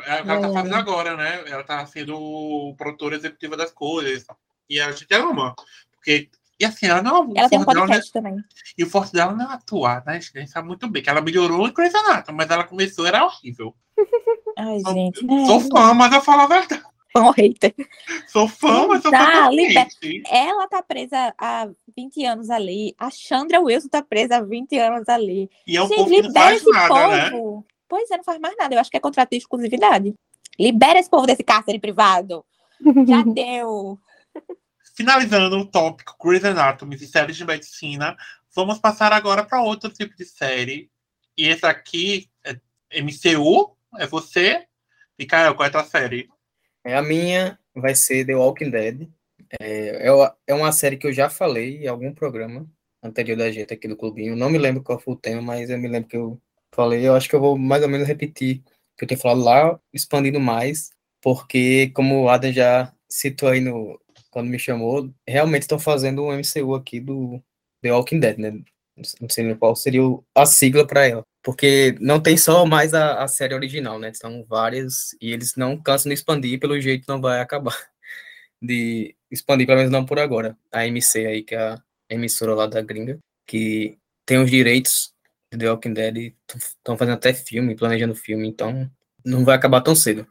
[0.07, 0.53] ela, ela tá É.
[0.53, 1.43] fazendo agora, né?
[1.47, 4.25] Ela tá sendo produtora executiva das coisas.
[4.69, 5.53] E a gente ama.
[5.95, 6.29] Porque.
[6.59, 7.33] E assim, ela não.
[7.35, 8.35] Ela tem um dela é- podcast também.
[8.77, 10.17] E o forte dela não é atuar, né?
[10.17, 13.25] A gente sabe muito bem que ela melhorou em Grey's Anatomy, mas ela começou, era
[13.25, 13.75] horrível.
[14.57, 15.25] Ai, Sou- gente.
[15.25, 15.45] né?
[15.45, 16.83] Sou fã, mas eu falo a verdade.
[17.13, 17.73] Fã ou hater.
[18.27, 20.23] Sou fã, mas eu Tá, libera- verdade.
[20.29, 22.95] Ela tá presa há 20 anos ali.
[22.97, 25.49] A Chandra Wilson tá presa há 20 anos ali.
[25.67, 27.29] E é um Gente, povo que não libera faz esse nada, né?
[27.31, 27.65] povo.
[27.89, 28.73] Pois é, não faz mais nada.
[28.75, 30.15] Eu acho que é contrato de exclusividade.
[30.57, 32.45] Libera esse povo desse cárcere privado.
[33.07, 33.99] Já deu.
[34.95, 38.15] Finalizando o tópico Grey's Anatomy e séries de medicina,
[38.55, 40.89] vamos passar agora para outro tipo de série.
[41.37, 42.55] E essa aqui é
[43.01, 44.65] MCU, é você.
[45.17, 46.29] E Caio, qual é a tua série?
[46.83, 49.07] É, A minha vai ser The Walking Dead.
[49.59, 52.67] É, é uma- é uma série que eu já falei em algum programa
[53.03, 54.35] anterior da gente aqui do Clubinho.
[54.35, 56.41] Não me lembro qual foi o tema, mas eu me lembro que eu
[56.73, 57.07] falei.
[57.07, 58.59] Eu acho que eu vou mais ou menos repetir
[58.95, 60.91] o que eu tinha falado lá, expandindo mais,
[61.21, 63.99] porque, como o Adam já citou aí no,
[64.31, 67.41] quando me chamou, realmente estão fazendo um MCU aqui do
[67.81, 68.51] The Walking Dead, né?
[68.95, 70.01] Não sei qual seria
[70.35, 71.23] a sigla para ela.
[71.43, 74.13] Porque não tem só mais a, a série original, né?
[74.13, 77.75] São várias e eles não cansam de expandir, pelo jeito não vai acabar
[78.61, 80.57] de expandir, pelo menos não por agora.
[80.71, 85.13] A MC aí, que é a emissora lá da gringa, que tem os direitos
[85.51, 88.89] de The Walking Dead estão fazendo até filme, planejando filme, então
[89.25, 90.27] não vai acabar tão cedo.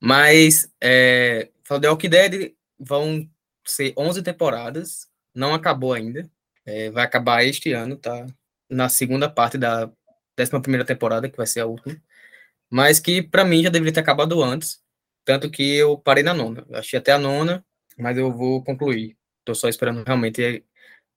[0.00, 3.28] Mas, é, falando The Walking Dead, vão
[3.64, 6.30] ser 11 temporadas, não acabou ainda,
[6.66, 8.26] é, vai acabar este ano, tá?
[8.70, 9.90] Na segunda parte da
[10.36, 12.00] 11ª temporada, que vai ser a última,
[12.70, 14.82] mas que para mim já deveria ter acabado antes,
[15.24, 16.64] tanto que eu parei na nona.
[16.68, 17.64] Eu achei até a nona,
[17.98, 19.16] mas eu vou concluir.
[19.44, 20.64] Tô só esperando realmente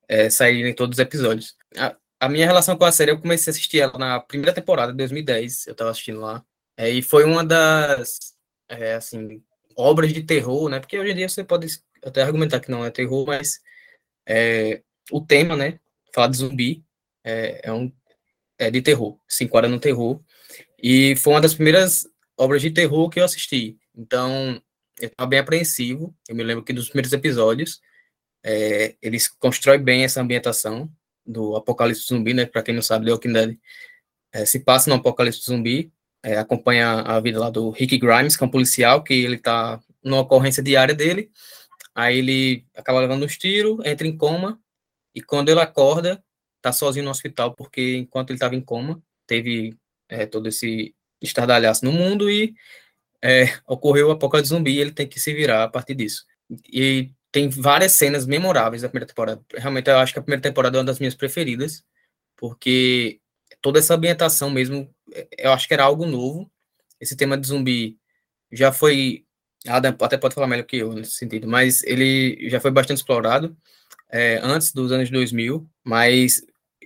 [0.08, 1.56] é, saírem todos os episódios.
[1.76, 4.92] A, a minha relação com a série, eu comecei a assistir ela na primeira temporada,
[4.92, 6.44] de 2010, eu tava assistindo lá,
[6.76, 8.34] é, e foi uma das,
[8.68, 9.42] é, assim,
[9.76, 10.80] obras de terror, né?
[10.80, 11.66] Porque hoje em dia você pode
[12.04, 13.60] até argumentar que não é terror, mas
[14.26, 15.78] é, o tema, né?
[16.14, 16.84] Falar de zumbi
[17.24, 17.92] é, é um
[18.58, 20.20] é de terror, se enquadra no terror.
[20.82, 23.76] E foi uma das primeiras obras de terror que eu assisti.
[23.94, 24.60] Então,
[25.00, 26.14] eu estava bem apreensivo.
[26.28, 27.80] Eu me lembro que dos primeiros episódios,
[28.44, 30.90] é, eles constroem bem essa ambientação
[31.24, 32.46] do apocalipse zumbi, né?
[32.46, 33.58] Para quem não sabe, The Walking Dead
[34.32, 35.92] é, se passa no apocalipse zumbi.
[36.22, 39.80] É, acompanha a vida lá do Rick Grimes, que é um policial, que ele está
[40.02, 41.30] numa ocorrência diária dele.
[41.94, 44.60] Aí ele acaba levando uns tiros, entra em coma,
[45.16, 46.22] e quando ele acorda,
[46.60, 49.74] tá sozinho no hospital, porque enquanto ele estava em coma, teve
[50.10, 52.54] é, todo esse estardalhaço no mundo e
[53.22, 56.26] é, ocorreu o apocalipse zumbi e ele tem que se virar a partir disso.
[56.70, 59.42] E tem várias cenas memoráveis da primeira temporada.
[59.54, 61.82] Realmente, eu acho que a primeira temporada é uma das minhas preferidas,
[62.36, 63.18] porque
[63.62, 66.50] toda essa ambientação mesmo, é, eu acho que era algo novo.
[67.00, 67.98] Esse tema de zumbi
[68.52, 69.24] já foi
[69.66, 73.56] Adam até pode falar melhor que eu nesse sentido, mas ele já foi bastante explorado
[74.10, 76.42] é, antes dos anos 2000, mas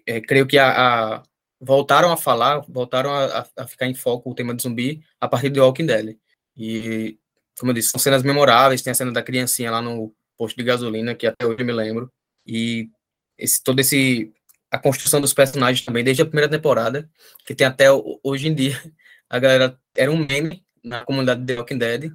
[0.07, 1.23] é, creio que a, a,
[1.61, 5.51] voltaram a falar, voltaram a, a, ficar em foco o tema de zumbi a partir
[5.51, 6.17] do Walking Dead.
[6.57, 7.19] E,
[7.59, 10.65] como eu disse, são cenas memoráveis, tem a cena da criancinha lá no posto de
[10.65, 12.11] gasolina, que até hoje eu me lembro,
[12.47, 12.89] e
[13.39, 14.33] esse, todo esse
[14.71, 17.11] a construção dos personagens também, desde a primeira temporada,
[17.45, 17.89] que tem até
[18.23, 18.81] hoje em dia,
[19.29, 22.13] a galera era um meme na comunidade de The Walking Dead,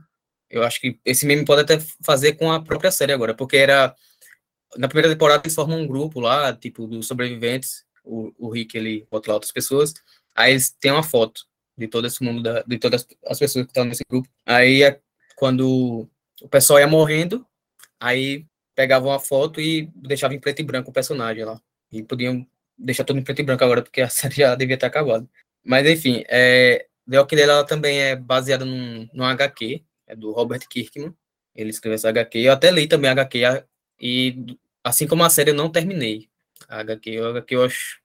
[0.49, 3.93] eu acho que esse meme pode até fazer com a própria série agora, porque era.
[4.77, 7.85] Na primeira temporada eles formam um grupo lá, tipo, dos sobreviventes.
[8.03, 9.93] O, o Rick, ele bota lá outras pessoas.
[10.35, 11.45] Aí eles têm uma foto
[11.77, 14.29] de todo esse mundo, da, de todas as pessoas que estão nesse grupo.
[14.45, 14.99] Aí, é
[15.35, 16.07] quando
[16.41, 17.45] o pessoal ia morrendo,
[17.99, 21.61] aí pegavam a foto e deixavam em preto e branco o personagem lá.
[21.91, 22.45] E podiam
[22.77, 25.29] deixar tudo em preto e branco agora, porque a série já devia ter acabado.
[25.63, 30.31] Mas, enfim, é, The Walking Dead ela também é baseada num, num HQ, é do
[30.31, 31.13] Robert Kirkman.
[31.55, 32.39] Ele escreveu essa HQ.
[32.39, 33.65] Eu até li também a HQ,
[33.99, 36.29] e assim como a série, eu não terminei.
[36.69, 37.99] A HQ, a HQ eu acho,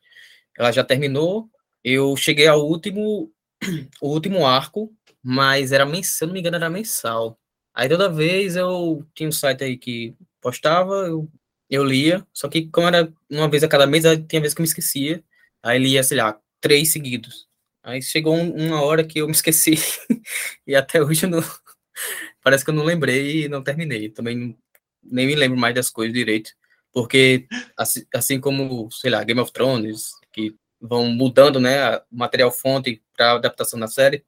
[0.59, 1.51] ela já terminou.
[1.85, 3.33] Eu cheguei ao último,
[4.01, 7.39] o último arco, mas era mensal, se eu não me engano, era mensal.
[7.75, 11.31] Aí toda vez eu tinha um site aí que postava, eu,
[11.69, 14.65] eu lia, só que como era uma vez a cada mês, tinha vezes que eu
[14.65, 15.23] me esquecia.
[15.63, 17.49] Aí lia, sei lá, três seguidos.
[17.83, 19.75] Aí chegou uma hora que eu me esqueci
[20.67, 21.41] e até hoje eu não,
[22.43, 24.11] parece que eu não lembrei e não terminei.
[24.11, 24.57] Também
[25.03, 26.53] nem me lembro mais das coisas direito.
[26.93, 32.51] Porque, assim, assim como, sei lá, Game of Thrones, que vão mudando né, o material
[32.51, 34.25] fonte para adaptação da série,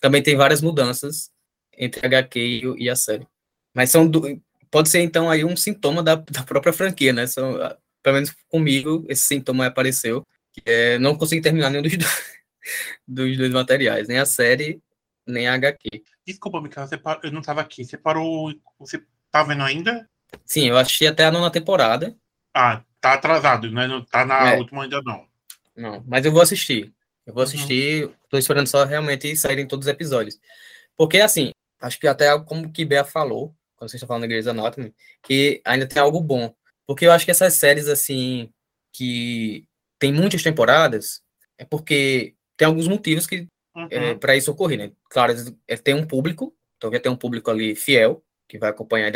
[0.00, 1.30] também tem várias mudanças
[1.76, 3.26] entre a HQ e a série.
[3.74, 7.26] Mas são do, pode ser, então, aí um sintoma da, da própria franquia, né?
[7.26, 7.58] São,
[8.02, 10.26] pelo menos comigo, esse sintoma apareceu.
[10.52, 12.40] Que é, não consegui terminar nenhum dos dois,
[13.06, 14.82] dos dois materiais, nem a série,
[15.24, 16.02] nem a HQ.
[16.26, 17.20] Desculpa, Micael, par...
[17.22, 17.84] eu não estava aqui.
[17.84, 18.52] Você parou.
[18.78, 20.09] Você tá vendo ainda?
[20.44, 22.16] Sim, eu assisti até a nona temporada.
[22.54, 23.86] Ah, tá atrasado, né?
[23.86, 24.58] Não tá na é.
[24.58, 25.24] última ainda não.
[25.76, 26.92] Não, mas eu vou assistir.
[27.26, 27.48] Eu vou uhum.
[27.48, 28.12] assistir, uhum.
[28.28, 30.38] tô esperando só realmente saírem todos os episódios.
[30.96, 34.46] Porque, assim, acho que até como que Bea falou, quando você está falando da Grey's
[34.46, 36.54] Anatomy, que ainda tem algo bom.
[36.86, 38.52] Porque eu acho que essas séries, assim,
[38.92, 39.64] que
[39.98, 41.22] tem muitas temporadas,
[41.56, 43.88] é porque tem alguns motivos que uhum.
[43.90, 44.92] é, para isso ocorrer, né?
[45.08, 45.34] Claro,
[45.68, 49.12] é, tem um público, então vai ter um público ali fiel, que vai acompanhar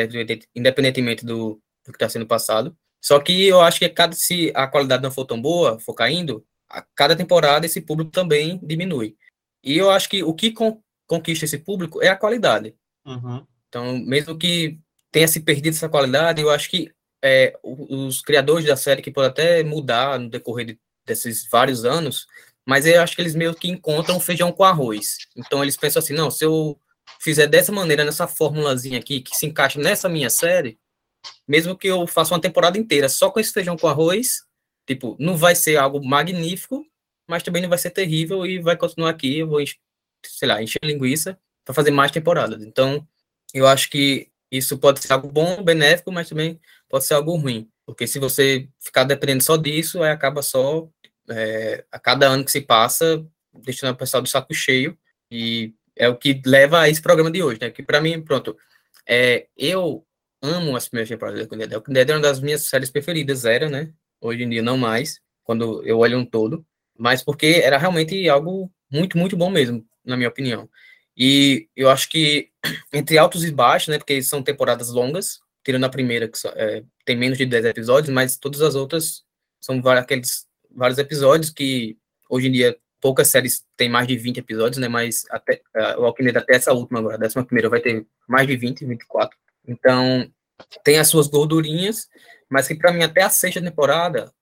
[0.54, 2.76] independentemente do, do que está sendo passado.
[3.02, 6.46] Só que eu acho que cada, se a qualidade não for tão boa, for caindo,
[6.70, 9.16] a cada temporada esse público também diminui.
[9.62, 12.74] E eu acho que o que con conquista esse público é a qualidade.
[13.04, 13.44] Uhum.
[13.68, 14.78] Então, mesmo que
[15.12, 16.90] tenha se perdido essa qualidade, eu acho que
[17.22, 22.26] é, os criadores da série, que podem até mudar no decorrer de, desses vários anos,
[22.66, 25.18] mas eu acho que eles meio que encontram feijão com arroz.
[25.36, 26.78] Então eles pensam assim, não, se eu
[27.20, 30.78] fizer dessa maneira, nessa formulazinha aqui, que se encaixa nessa minha série,
[31.46, 34.42] mesmo que eu faça uma temporada inteira só com esse feijão com arroz,
[34.86, 36.84] tipo, não vai ser algo magnífico,
[37.26, 39.62] mas também não vai ser terrível e vai continuar aqui, eu vou,
[40.24, 42.62] sei lá, encher linguiça para fazer mais temporadas.
[42.62, 43.06] Então,
[43.54, 47.68] eu acho que isso pode ser algo bom, benéfico, mas também pode ser algo ruim,
[47.86, 50.88] porque se você ficar dependendo só disso, aí acaba só
[51.30, 54.98] é, a cada ano que se passa, deixando o pessoal do saco cheio,
[55.30, 57.70] e é o que leva a esse programa de hoje, né?
[57.70, 58.57] Que para mim, pronto,
[59.07, 60.04] é, eu
[60.42, 61.72] amo as primeiras temporadas da Walking Dead.
[61.72, 63.92] Walking Dead é uma das minhas séries preferidas, era, né?
[64.20, 66.64] Hoje em dia não mais, quando eu olho um todo,
[66.98, 70.68] mas porque era realmente algo muito, muito bom mesmo, na minha opinião.
[71.16, 72.50] E eu acho que
[72.92, 73.98] entre altos e baixos, né?
[73.98, 78.12] Porque são temporadas longas, tirando a primeira, que só, é, tem menos de 10 episódios,
[78.12, 79.22] mas todas as outras
[79.61, 81.96] são aqueles vários episódios que
[82.28, 84.88] hoje em dia poucas séries têm mais de 20 episódios, né?
[84.88, 88.46] Mas até uh, o Dead até essa última agora, a décima primeira vai ter mais
[88.46, 89.38] de 20, 24.
[89.68, 90.26] Então,
[90.82, 92.08] tem as suas gordurinhas,
[92.48, 94.32] mas que para mim até a sexta temporada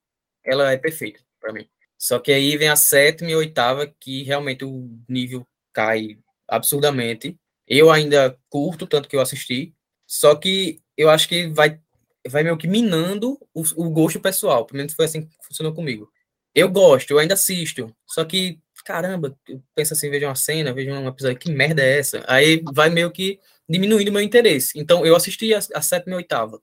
[0.44, 1.68] ela é perfeita para mim.
[1.98, 7.36] Só que aí vem a sétima e a oitava que realmente o nível cai absurdamente.
[7.66, 9.74] Eu ainda curto tanto que eu assisti,
[10.06, 11.80] só que eu acho que vai
[12.28, 14.64] vai meio que minando o, o gosto pessoal.
[14.66, 16.08] Pelo menos foi assim que funcionou comigo.
[16.54, 20.90] Eu gosto, eu ainda assisto, só que caramba, eu penso assim, vejo uma cena, vejo
[20.90, 22.24] um episódio, que merda é essa?
[22.26, 24.78] Aí vai meio que diminuindo meu interesse.
[24.78, 26.60] Então eu assisti a, a sétima e oitava.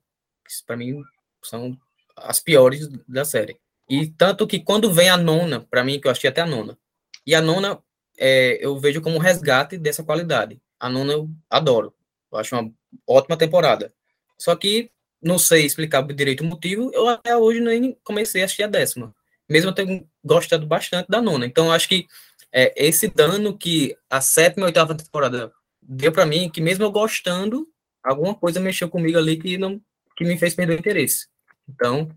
[0.66, 1.02] Para mim
[1.44, 1.78] são
[2.16, 3.58] as piores da série.
[3.90, 6.78] E tanto que quando vem a nona, para mim, que eu achei até a nona,
[7.26, 7.82] e a nona
[8.18, 10.62] é, eu vejo como um resgate dessa qualidade.
[10.80, 11.94] A nona eu adoro.
[12.32, 12.72] Eu acho uma
[13.08, 13.94] ótima temporada.
[14.38, 18.64] Só que não sei explicar direito o motivo, eu até hoje nem comecei a assistir
[18.64, 19.14] a décima.
[19.50, 21.46] Mesmo eu tendo gostado bastante da nona.
[21.46, 22.08] Então, acho que
[22.52, 26.92] é, esse dano que a sétima e oitava temporada deu para mim, que mesmo eu
[26.92, 27.68] gostando,
[28.04, 29.82] alguma coisa mexeu comigo ali que não
[30.16, 31.28] que me fez perder o interesse.
[31.68, 32.10] Então,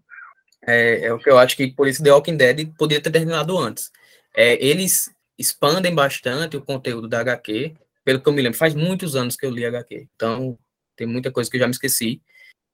[0.66, 3.56] é, é, o que eu acho que por isso The Walking Dead poderia ter terminado
[3.56, 3.90] antes.
[4.34, 9.14] É, eles expandem bastante o conteúdo da HQ, pelo que eu me lembro, faz muitos
[9.14, 10.58] anos que eu li HQ, então
[10.96, 12.20] tem muita coisa que eu já me esqueci,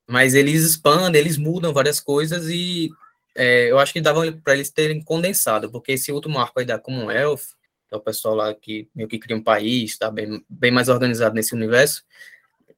[0.08, 2.90] mas eles expandem, eles mudam várias coisas e
[3.38, 6.76] é, eu acho que dava para eles terem condensado, porque esse último arco aí da
[6.76, 7.54] Commonwealth,
[7.88, 10.88] que é o pessoal lá que meio que cria um país, está bem, bem mais
[10.88, 12.02] organizado nesse universo,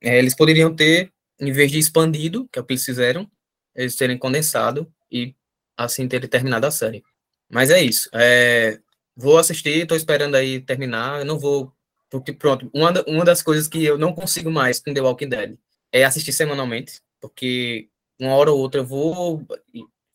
[0.02, 3.26] é, eles poderiam ter, em vez de expandido, que é o que eles fizeram,
[3.74, 5.34] eles terem condensado e
[5.78, 7.02] assim terem terminado a série.
[7.48, 8.10] Mas é isso.
[8.12, 8.78] É,
[9.16, 11.20] vou assistir, estou esperando aí terminar.
[11.20, 11.72] Eu não vou.
[12.10, 15.56] Porque, pronto, uma, uma das coisas que eu não consigo mais com The Walking Dead
[15.90, 17.88] é assistir semanalmente, porque
[18.20, 19.46] uma hora ou outra eu vou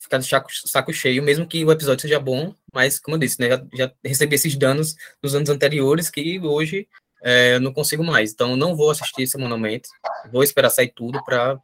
[0.05, 3.39] ficar de saco, saco cheio, mesmo que o episódio seja bom, mas, como eu disse,
[3.39, 6.87] né, já, já recebi esses danos nos anos anteriores que hoje
[7.23, 8.31] é, eu não consigo mais.
[8.31, 9.89] Então, não vou assistir semanalmente,
[10.31, 11.59] vou esperar sair tudo para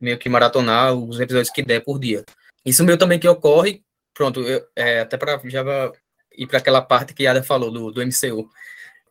[0.00, 2.24] meio que maratonar os episódios que der por dia.
[2.64, 5.62] Isso meu também que ocorre, pronto, eu, é, até para já
[6.36, 8.48] ir para aquela parte que a Ada falou do, do MCU.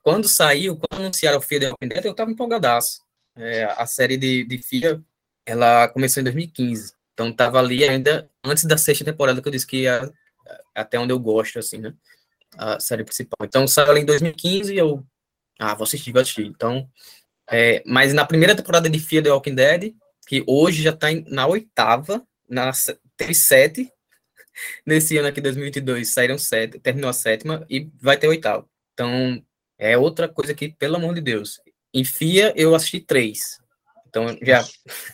[0.02, 3.02] Quando saiu, quando anunciaram o Fear the Walking Dead, eu tava empolgadaço.
[3.36, 5.02] É, a série de, de Fear,
[5.46, 6.94] ela começou em 2015.
[7.16, 10.12] Então tava ali ainda antes da sexta temporada que eu disse que ia
[10.76, 11.94] até onde eu gosto, assim, né?
[12.58, 13.46] A série principal.
[13.46, 15.04] Então saiu ali em 2015 e eu.
[15.58, 16.46] Ah, vou assistir, vou assistir.
[16.46, 16.88] Então.
[17.50, 19.94] É, mas na primeira temporada de Fear the Walking Dead,
[20.28, 22.72] que hoje já tá em, na oitava, na,
[23.16, 23.90] teve sete,
[24.86, 28.68] nesse ano aqui, 2022, saíram sete, terminou a sétima e vai ter oitava.
[28.94, 29.44] Então,
[29.78, 31.62] é outra coisa que, pelo amor de Deus,
[31.94, 33.60] em FIA eu assisti três.
[34.16, 34.64] Então, já...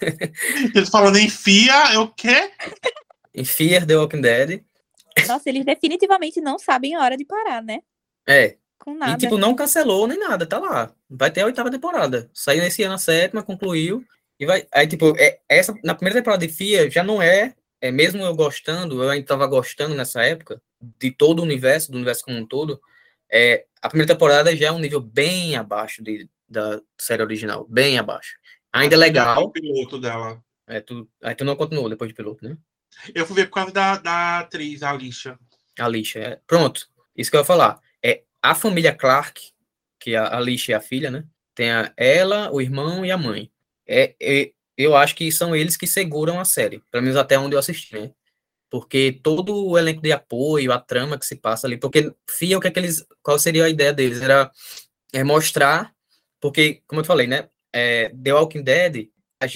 [0.76, 2.52] Eles falando em FIA, eu quê?
[3.34, 4.64] Em Fear The Walking Dead.
[5.28, 7.80] Nossa, eles definitivamente não sabem a hora de parar, né?
[8.28, 8.58] É.
[8.78, 9.14] Com nada.
[9.14, 10.94] E, tipo, não cancelou nem nada, tá lá.
[11.10, 12.30] Vai ter a oitava temporada.
[12.34, 14.04] Saiu nesse ano a sétima, concluiu.
[14.40, 14.66] E vai.
[14.72, 18.36] Aí, tipo, é, essa, na primeira temporada de FIA já não é é, mesmo eu
[18.36, 22.46] gostando, eu ainda estava gostando nessa época, de todo o universo, do universo como um
[22.46, 22.80] todo,
[23.30, 27.98] é, a primeira temporada já é um nível bem abaixo de, da série original, bem
[27.98, 28.38] abaixo.
[28.74, 29.44] Ainda é legal.
[29.44, 30.42] O piloto dela.
[30.68, 32.58] É, tu, aí tu não continuou depois do piloto, né?
[33.14, 35.38] Eu fui ver por causa da, da atriz, a Alicia.
[35.80, 36.40] A Alicia, é.
[36.48, 37.80] Pronto, isso que eu ia falar.
[38.04, 39.52] É a família Clark,
[40.00, 41.26] que a Alicia é a filha, né?
[41.54, 43.52] Tem a, ela, o irmão e a mãe.
[43.88, 47.56] É, é, eu acho que são eles que seguram a série, pelo menos até onde
[47.56, 48.12] eu assisti, né?
[48.70, 52.62] Porque todo o elenco de apoio, a trama que se passa ali, porque FIA, o
[52.62, 54.22] que é que eles, qual seria a ideia deles?
[54.22, 54.50] Era
[55.12, 55.94] é mostrar,
[56.40, 57.50] porque, como eu falei, né?
[57.74, 59.08] É, The Walking Dead,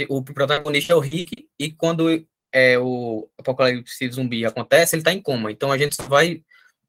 [0.10, 5.22] o protagonista é o Rick, e quando é, o apocalipse zumbi acontece, ele tá em
[5.22, 5.52] coma.
[5.52, 6.42] Então a gente vai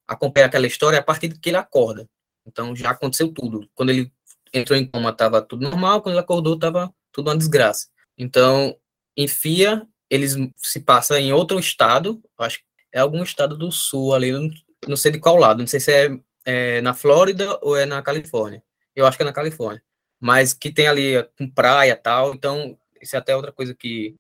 [0.07, 2.09] acompanhar aquela história a partir de que ele acorda.
[2.47, 3.69] Então já aconteceu tudo.
[3.75, 4.13] Quando ele
[4.55, 7.89] entrou em coma, tava tudo normal, quando ele acordou, tava tudo uma desgraça.
[8.17, 8.77] Então,
[9.17, 14.15] em FIA, eles se passam em outro estado, acho que é algum estado do sul
[14.15, 14.49] ali, não,
[14.87, 18.01] não sei de qual lado, não sei se é, é, na Flórida ou é na
[18.03, 18.63] Califórnia.
[18.95, 19.83] Eu acho que é na Califórnia.
[20.27, 24.17] Mas que tem ali com praia e tal, então isso é até outra coisa que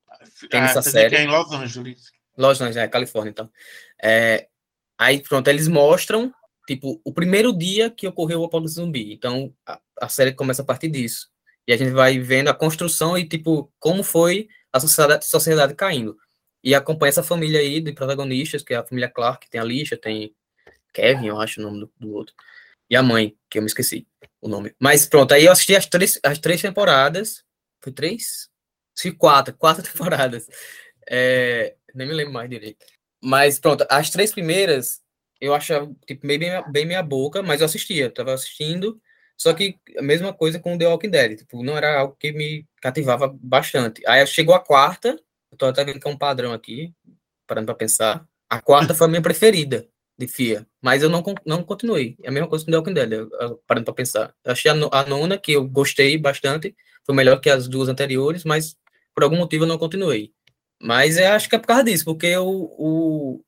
[0.49, 1.11] tem nessa série.
[1.11, 2.13] Que é em Los Angeles.
[2.39, 3.51] Los Angeles, é, Califórnia, então.
[4.01, 4.47] É,
[4.97, 6.33] aí, pronto, eles mostram,
[6.65, 9.13] tipo, o primeiro dia que ocorreu o apocalipse zumbi.
[9.13, 11.29] Então, a, a série começa a partir disso.
[11.67, 16.17] E a gente vai vendo a construção e, tipo, como foi a sociedade, sociedade caindo.
[16.63, 19.97] E acompanha essa família aí de protagonistas, que é a família Clark, tem a Lixa,
[19.97, 20.33] tem
[20.95, 22.33] Kevin, eu acho o nome do, do, outro.
[22.89, 24.07] E a mãe, que eu me esqueci
[24.41, 24.75] o nome.
[24.81, 27.45] Mas pronto, aí eu assisti as três, as três temporadas.
[27.83, 28.49] Foi três?
[28.95, 30.47] Sim, quatro, quatro temporadas.
[31.09, 32.85] É, nem me lembro mais direito.
[33.23, 35.03] Mas pronto, as três primeiras
[35.41, 38.99] eu achava tipo, bem, bem, bem minha boca, mas eu assistia, tava assistindo
[39.37, 42.67] Só que a mesma coisa com The Walking Dead, tipo, não era algo que me
[42.81, 44.03] cativava bastante.
[44.07, 45.21] Aí chegou a quarta,
[45.51, 46.95] eu tô até vendo que é um padrão aqui,
[47.47, 48.27] parando para pensar.
[48.49, 49.87] A quarta foi a minha preferida
[50.19, 52.17] de FIA, mas eu não, não continuei.
[52.23, 54.35] É a mesma coisa com The Walking Dead, eu, eu, parando para pensar.
[54.45, 56.75] Eu achei a, a nona, que eu gostei bastante,
[57.05, 58.77] foi melhor que as duas anteriores, mas
[59.15, 60.33] por algum motivo eu não continuei.
[60.81, 63.41] Mas eu acho que é por causa disso, porque o, o,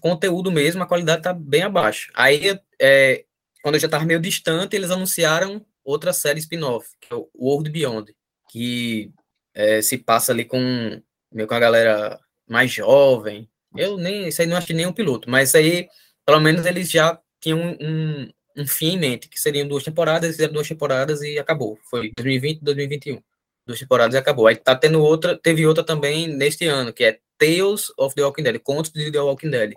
[0.00, 2.10] conteúdo mesmo, a qualidade tá bem abaixo.
[2.14, 3.24] Aí, é,
[3.62, 7.70] quando eu já estava meio distante, eles anunciaram outra série spin-off, que é o World
[7.70, 8.14] Beyond,
[8.50, 9.10] que
[9.54, 11.00] é, se passa ali com,
[11.32, 13.48] meio com a galera mais jovem.
[13.76, 15.88] Eu nem, isso aí não achei nem um piloto, mas aí,
[16.26, 20.52] pelo menos, eles já tinham um, um fim em mente, que seriam duas temporadas, fizeram
[20.52, 21.78] duas temporadas e acabou.
[21.88, 23.22] Foi 2020 e 2021
[23.66, 24.46] duas temporadas e acabou.
[24.46, 28.42] Aí tá tendo outra, teve outra também neste ano, que é Tales of the Walking
[28.42, 29.74] Dead, Contos de The Walking Dead,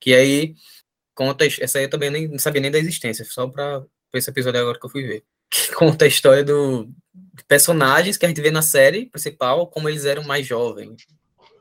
[0.00, 0.54] que aí
[1.14, 3.84] conta, essa aí eu também nem, não sabia nem da existência, só para
[4.14, 6.88] esse episódio agora que eu fui ver, que conta a história do
[7.34, 11.06] de personagens que a gente vê na série principal, como eles eram mais jovens.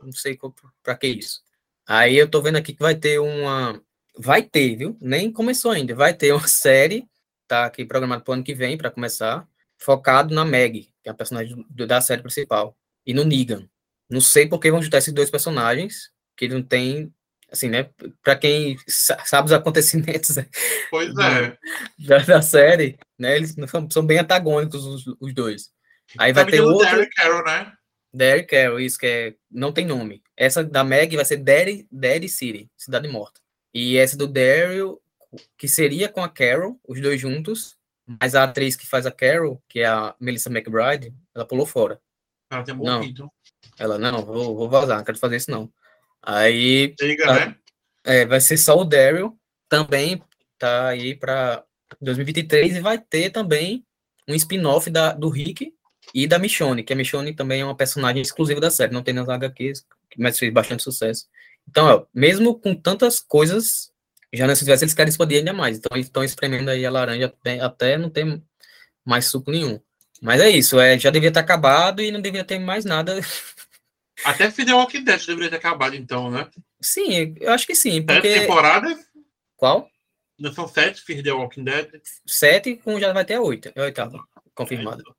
[0.01, 0.38] Não sei
[0.84, 1.41] para que isso.
[1.88, 3.82] Aí eu tô vendo aqui que vai ter uma
[4.17, 4.97] vai ter, viu?
[5.00, 5.95] Nem começou ainda.
[5.95, 7.08] Vai ter uma série,
[7.47, 9.47] tá aqui programado para o ano que vem para começar,
[9.78, 13.67] focado na Meg, que é a personagem da série principal, e no Negan.
[14.10, 17.13] Não sei por que vão juntar esses dois personagens, que não tem,
[17.52, 17.89] assim, né?
[18.24, 20.36] Para quem sabe os acontecimentos
[20.89, 21.58] pois é.
[22.00, 23.38] da, da, série, né?
[23.38, 25.69] Eles são, são bem antagônicos os, os dois.
[26.17, 26.89] Aí vai ter outro.
[26.89, 27.74] Derek Carroll, né?
[28.13, 30.21] Derek Carroll, isso que é, não tem nome.
[30.36, 33.40] Essa da Meg vai ser Daddy, Daddy City, Cidade Morta.
[33.74, 35.02] E essa do Daryl,
[35.58, 37.78] que seria com a Carol, os dois juntos,
[38.20, 42.00] mas a atriz que faz a Carol, que é a Melissa McBride, ela pulou fora.
[42.50, 43.24] Ela tem morrido.
[43.24, 43.32] Não.
[43.80, 45.72] Ela, não, vou, vou vazar, não quero fazer isso não.
[46.22, 46.94] Aí.
[47.00, 47.56] Liga, né?
[48.04, 49.38] É, vai ser só o Daryl,
[49.70, 50.22] também
[50.58, 51.64] tá aí para
[52.02, 53.86] 2023 e vai ter também
[54.28, 55.74] um spin-off do Rick
[56.14, 59.14] e da Michonne, que a Michonne também é uma personagem exclusiva da série, não tem
[59.14, 59.86] nas HQs,
[60.18, 61.28] mas fez bastante sucesso.
[61.69, 63.91] Então, ó, mesmo com tantas coisas
[64.34, 65.78] já nesse universo eles querem expandir ainda mais.
[65.78, 68.41] Então eles estão espremendo aí a laranja até, até não ter
[69.06, 69.80] mais suco nenhum.
[70.21, 73.19] Mas é isso, é, já devia ter acabado e não devia ter mais nada.
[74.24, 76.47] Até Fidel Walking Dead deveria ter acabado, então, né?
[76.80, 78.04] Sim, eu acho que sim.
[78.04, 78.30] Porque...
[78.30, 79.00] Sete temporadas?
[79.58, 79.89] Qual?
[80.38, 81.89] Não são sete Fidel Walking Dead?
[82.28, 83.71] Sete, com já vai ter a oito.
[83.76, 85.02] É a oitava, confirmada.
[85.02, 85.15] Então,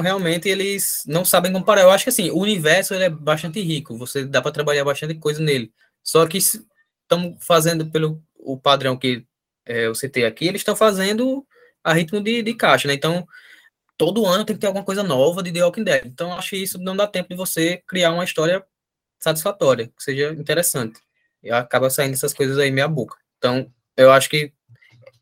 [0.00, 1.82] realmente, eles não sabem comparar.
[1.82, 3.96] Eu acho que, assim, o universo ele é bastante rico.
[3.98, 5.72] Você dá para trabalhar bastante coisa nele.
[6.02, 9.24] Só que estão fazendo pelo o padrão que
[9.66, 11.46] é, eu citei aqui, eles estão fazendo
[11.84, 12.94] a ritmo de, de caixa, né?
[12.94, 13.26] Então,
[13.96, 16.06] todo ano tem que ter alguma coisa nova de The Walking Dead.
[16.06, 18.64] Então, acho que isso não dá tempo de você criar uma história
[19.18, 21.00] satisfatória, que seja interessante.
[21.42, 23.16] E acaba saindo essas coisas aí meia boca.
[23.38, 24.52] Então, eu acho que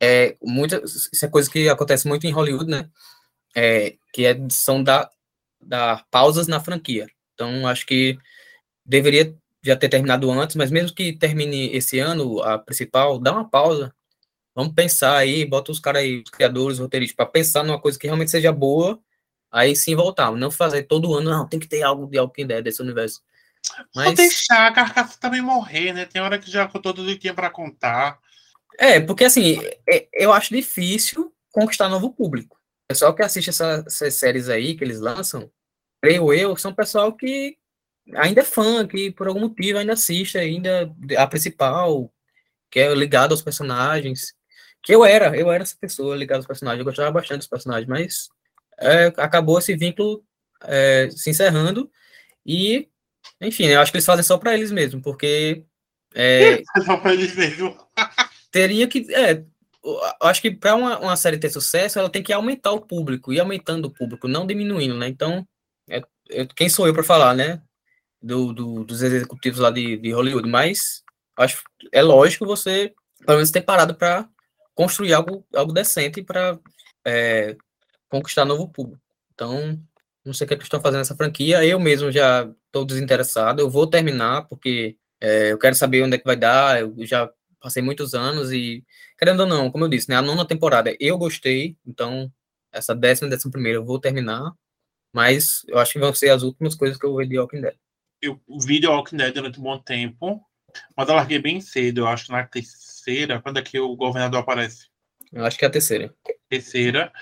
[0.01, 2.89] é muita, isso é coisa que acontece muito em Hollywood, né?
[3.55, 5.11] É, que é, são da,
[5.61, 7.09] da pausas na franquia.
[7.35, 8.19] Então, acho que
[8.85, 13.49] deveria já ter terminado antes, mas mesmo que termine esse ano, a principal, dá uma
[13.49, 13.95] pausa.
[14.55, 17.99] Vamos pensar aí, bota os caras aí, os criadores, os roteiristas, para pensar numa coisa
[17.99, 18.99] que realmente seja boa,
[19.51, 20.33] aí sim voltar.
[20.33, 23.23] Não fazer todo ano, não, tem que ter algo de Walking Dead desse universo.
[23.95, 24.07] Mas...
[24.07, 26.07] Vou deixar a carcaça também morrer, né?
[26.07, 28.19] Tem hora que já contou tudo que tinha para contar.
[28.79, 32.60] É, porque assim, é, eu acho difícil conquistar novo público.
[32.91, 35.49] Pessoal que assiste essa, essas séries aí que eles lançam,
[36.03, 37.57] creio eu, são pessoal que
[38.17, 42.13] ainda é fã, que por algum motivo ainda assiste ainda a principal,
[42.69, 44.35] que é ligado aos personagens.
[44.83, 47.89] Que eu era, eu era essa pessoa ligada aos personagens, eu gostava bastante dos personagens,
[47.89, 48.29] mas
[48.77, 50.25] é, acabou esse vínculo
[50.65, 51.89] é, se encerrando
[52.45, 52.89] e,
[53.41, 55.65] enfim, eu acho que eles fazem só para eles mesmo, porque
[56.13, 57.79] é, só para eles mesmo.
[58.51, 59.45] teria que, é,
[59.83, 63.33] eu acho que para uma, uma série ter sucesso, ela tem que aumentar o público
[63.33, 65.09] e aumentando o público, não diminuindo, né?
[65.09, 65.47] Então,
[65.89, 66.03] é,
[66.55, 67.63] quem sou eu para falar, né?
[68.23, 71.03] do, do, dos executivos lá de, de Hollywood, mas
[71.37, 71.63] acho
[71.93, 72.93] é lógico você,
[73.25, 74.29] pelo menos, ter parado para
[74.75, 76.59] construir algo, algo decente para
[77.05, 77.57] é,
[78.09, 79.01] conquistar novo público.
[79.35, 79.81] Então,
[80.25, 81.65] não sei o que, é que estão fazendo nessa franquia.
[81.65, 83.61] Eu mesmo já estou desinteressado.
[83.61, 86.81] Eu vou terminar porque é, eu quero saber onde é que vai dar.
[86.81, 87.31] Eu já
[87.61, 88.85] passei muitos anos e,
[89.21, 91.77] querendo ou não, como eu disse, né, a nona temporada eu gostei.
[91.87, 92.33] Então,
[92.73, 94.53] essa décima, décima primeira eu vou terminar.
[95.13, 97.61] Mas eu acho que vão ser as últimas coisas que eu vou ver de Walking
[97.61, 97.75] Dead
[98.23, 100.45] eu vi The Walking Dead durante um bom tempo,
[100.97, 104.89] mas eu larguei bem cedo, eu acho na terceira, quando é que o governador aparece?
[105.33, 106.15] Eu acho que é a terceira.
[106.49, 107.13] Terceira.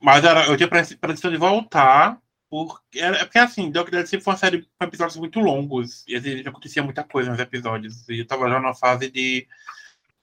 [0.00, 4.24] Mas era, eu tinha pretensão de voltar, porque, é porque assim, The Walking Dead sempre
[4.24, 8.08] foi uma série com episódios muito longos, e às vezes acontecia muita coisa nos episódios,
[8.08, 9.46] e eu tava já na fase de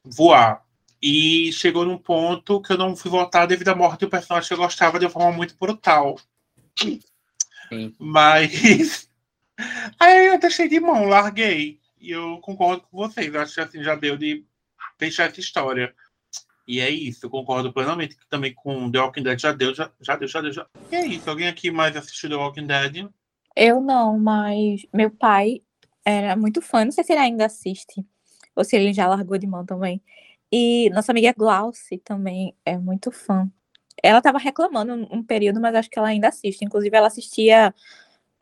[0.05, 0.63] voar.
[1.05, 4.53] E chegou num ponto que eu não fui votar devido à morte do personagem que
[4.53, 6.17] eu gostava de uma forma muito brutal.
[6.79, 7.01] Sim.
[7.99, 9.09] Mas.
[9.99, 11.81] Aí eu deixei de mão, larguei.
[11.99, 13.35] E eu concordo com vocês.
[13.35, 14.45] Acho que assim já deu de
[14.97, 15.93] fechar essa história.
[16.65, 19.91] E é isso, eu concordo plenamente que também com The Walking Dead já deu, já,
[19.99, 20.65] já deu, já deu, já.
[20.89, 23.09] E é isso, alguém aqui mais assistiu The Walking Dead?
[23.53, 25.61] Eu não, mas meu pai
[26.05, 26.85] era muito fã.
[26.85, 28.05] Não sei se ele ainda assiste,
[28.55, 30.01] ou se ele já largou de mão também.
[30.55, 33.51] E nossa amiga Glauce também é muito fã.
[34.03, 36.63] Ela estava reclamando um, período, mas acho que ela ainda assiste.
[36.63, 37.73] Inclusive, ela assistia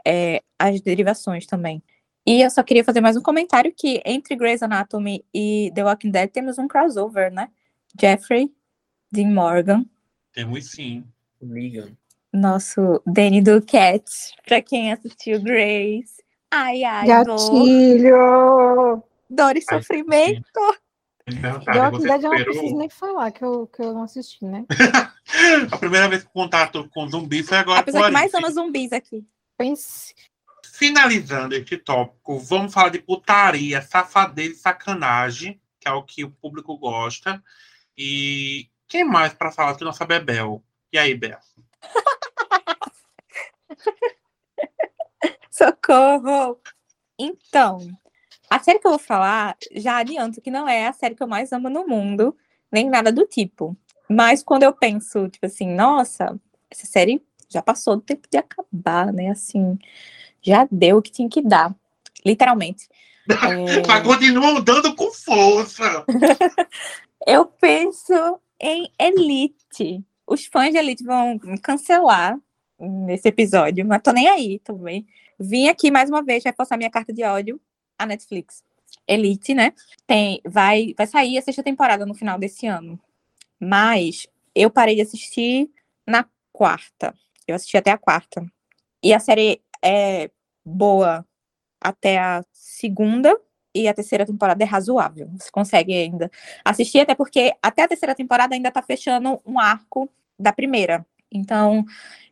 [0.05, 1.81] é, as derivações também.
[2.27, 6.11] E eu só queria fazer mais um comentário que entre Grey's Anatomy e The Walking
[6.11, 7.47] Dead temos um crossover, né?
[7.97, 8.51] Jeffrey
[9.09, 9.85] Dean Morgan,
[10.33, 11.05] Temos sim.
[11.41, 11.95] Negan.
[12.33, 14.03] nosso Danny do Cat,
[14.45, 16.21] pra quem assistiu Grace.
[16.51, 19.01] Ai, ai, Gatilho!
[19.29, 20.59] dor e Ai, sofrimento.
[21.25, 24.03] The perguntaram, Walking você Dead eu não preciso nem falar que eu, que eu não
[24.03, 24.65] assisti, né?
[25.71, 28.51] A primeira vez que contato com zumbi foi agora A pessoa com que mais ama
[28.51, 29.25] zumbis aqui.
[29.57, 30.15] Pense.
[30.73, 36.31] Finalizando este tópico, vamos falar de putaria, safadeza e sacanagem, que é o que o
[36.31, 37.41] público gosta.
[37.95, 40.63] E quem mais para falar que nossa Bebel?
[40.91, 41.37] E aí, Bel?
[45.51, 46.59] Socorro!
[47.19, 47.87] Então,
[48.51, 51.27] a série que eu vou falar, já adianto que não é a série que eu
[51.27, 52.35] mais amo no mundo,
[52.69, 53.77] nem nada do tipo.
[54.09, 56.37] Mas quando eu penso, tipo assim, nossa,
[56.69, 59.29] essa série já passou do tempo de acabar, né?
[59.29, 59.79] Assim,
[60.41, 61.73] já deu o que tinha que dar.
[62.25, 62.89] Literalmente.
[63.31, 66.03] É, Mas continuam dando com força.
[67.25, 68.13] eu penso
[68.59, 70.03] em Elite.
[70.27, 72.37] Os fãs de Elite vão me cancelar
[72.77, 75.05] nesse episódio, mas tô nem aí também.
[75.39, 77.61] Vim aqui mais uma vez reforçar minha carta de ódio
[78.01, 78.63] à Netflix.
[79.07, 79.73] Elite, né?
[80.05, 82.99] Tem, vai, vai sair a sexta temporada no final desse ano.
[83.59, 85.69] Mas eu parei de assistir
[86.05, 87.13] na quarta.
[87.47, 88.45] Eu assisti até a quarta.
[89.03, 90.29] E a série é
[90.63, 91.25] boa
[91.79, 93.35] até a segunda
[93.73, 95.29] e a terceira temporada é razoável.
[95.37, 96.29] Você consegue ainda
[96.63, 101.05] assistir, até porque até a terceira temporada ainda tá fechando um arco da primeira.
[101.31, 101.85] Então,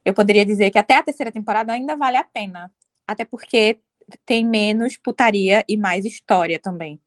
[0.03, 2.71] eu poderia dizer que até a terceira temporada ainda vale a pena.
[3.07, 3.79] Até porque
[4.25, 6.99] tem menos putaria e mais história também.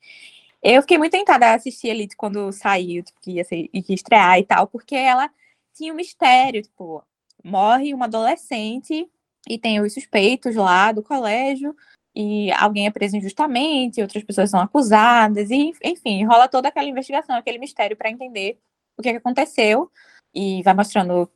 [0.62, 4.38] Eu fiquei muito tentada a assistir Elite quando saiu, tipo, que ia, ser, ia estrear
[4.38, 5.28] e tal, porque ela
[5.74, 7.02] tinha um mistério, tipo,
[7.42, 9.08] morre uma adolescente
[9.48, 11.74] e tem os suspeitos lá do colégio,
[12.14, 17.34] e alguém é preso injustamente, outras pessoas são acusadas, e enfim, rola toda aquela investigação,
[17.36, 18.58] aquele mistério para entender
[18.96, 19.90] o que, é que aconteceu,
[20.34, 21.30] e vai mostrando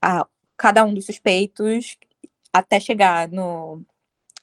[0.00, 1.96] a, cada um dos suspeitos
[2.52, 3.82] até chegar no,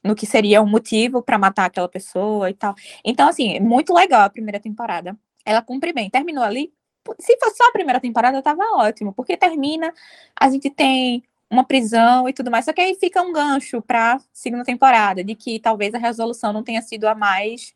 [0.02, 2.74] no que seria um motivo para matar aquela pessoa e tal.
[3.04, 5.16] Então, assim, muito legal a primeira temporada.
[5.44, 6.10] Ela cumpre bem.
[6.10, 6.72] Terminou ali.
[7.18, 9.92] Se fosse só a primeira temporada, tava ótimo, porque termina,
[10.38, 12.64] a gente tem uma prisão e tudo mais.
[12.64, 16.62] Só que aí fica um gancho para segunda temporada, de que talvez a resolução não
[16.62, 17.74] tenha sido a mais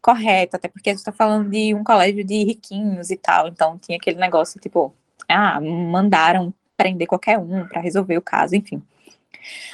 [0.00, 3.48] correta, até porque a gente está falando de um colégio de riquinhos e tal.
[3.48, 4.94] Então tinha aquele negócio tipo,
[5.28, 8.82] ah, mandaram prender qualquer um para resolver o caso, enfim.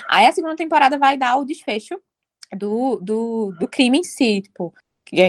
[0.09, 2.01] Aí a segunda temporada vai dar o desfecho
[2.57, 4.73] do, do, do crime em si, tipo,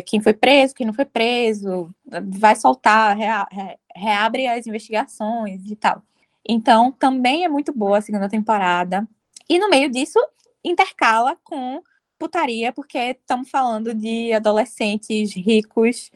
[0.06, 1.94] quem foi preso, quem não foi preso,
[2.30, 6.02] vai soltar, rea, re, reabre as investigações e tal.
[6.48, 9.08] Então, também é muito boa a segunda temporada.
[9.50, 10.20] E no meio disso,
[10.64, 11.82] intercala com
[12.18, 16.10] putaria, porque estamos falando de adolescentes ricos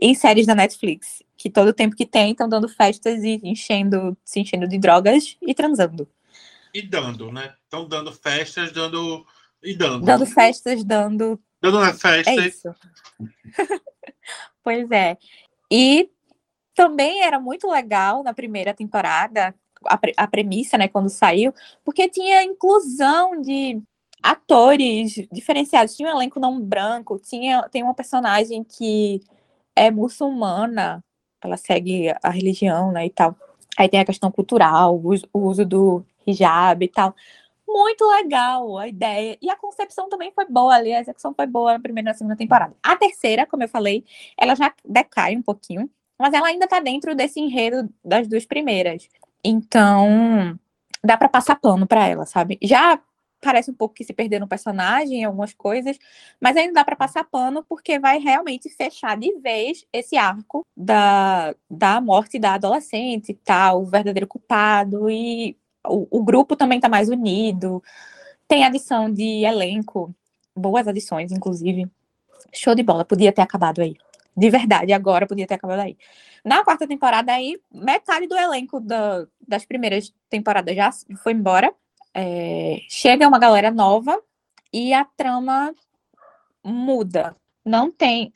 [0.00, 4.40] em séries da Netflix, que todo tempo que tem estão dando festas e enchendo, se
[4.40, 6.08] enchendo de drogas e transando.
[6.72, 7.54] E dando, né?
[7.64, 9.26] Estão dando festas, dando.
[9.62, 10.04] E dando.
[10.04, 11.40] Dando festas, dando.
[11.60, 12.46] Dando nas É festas.
[12.46, 12.74] isso.
[14.62, 15.16] pois é.
[15.70, 16.10] E
[16.74, 19.54] também era muito legal na primeira temporada,
[19.84, 21.52] a, pre- a premissa, né, quando saiu,
[21.84, 23.82] porque tinha inclusão de
[24.22, 25.96] atores diferenciados.
[25.96, 29.20] Tinha um elenco não branco, tinha, tem uma personagem que
[29.74, 31.02] é muçulmana,
[31.42, 33.36] ela segue a religião, né, e tal.
[33.76, 35.00] Aí tem a questão cultural,
[35.32, 37.14] o uso do hijab e tal.
[37.66, 39.38] Muito legal a ideia.
[39.40, 42.18] E a concepção também foi boa ali, a execução foi boa na primeira e na
[42.18, 42.74] segunda temporada.
[42.82, 44.04] A terceira, como eu falei,
[44.36, 49.08] ela já decai um pouquinho, mas ela ainda tá dentro desse enredo das duas primeiras.
[49.44, 50.58] Então,
[51.02, 52.58] dá pra passar pano pra ela, sabe?
[52.62, 53.00] Já
[53.40, 55.98] parece um pouco que se perdeu no personagem, algumas coisas,
[56.40, 61.54] mas ainda dá pra passar pano porque vai realmente fechar de vez esse arco da,
[61.70, 65.56] da morte da adolescente e tal, o verdadeiro culpado, e
[65.86, 67.82] o, o grupo também tá mais unido.
[68.48, 70.14] Tem adição de elenco,
[70.54, 71.88] boas adições, inclusive.
[72.52, 73.96] Show de bola, podia ter acabado aí.
[74.36, 75.96] de verdade, agora podia ter acabado aí.
[76.44, 80.90] Na quarta temporada, aí, metade do elenco da, das primeiras temporadas já
[81.22, 81.72] foi embora.
[82.14, 84.20] É, chega uma galera nova
[84.72, 85.74] e a trama
[86.64, 87.36] muda.
[87.64, 88.32] Não tem.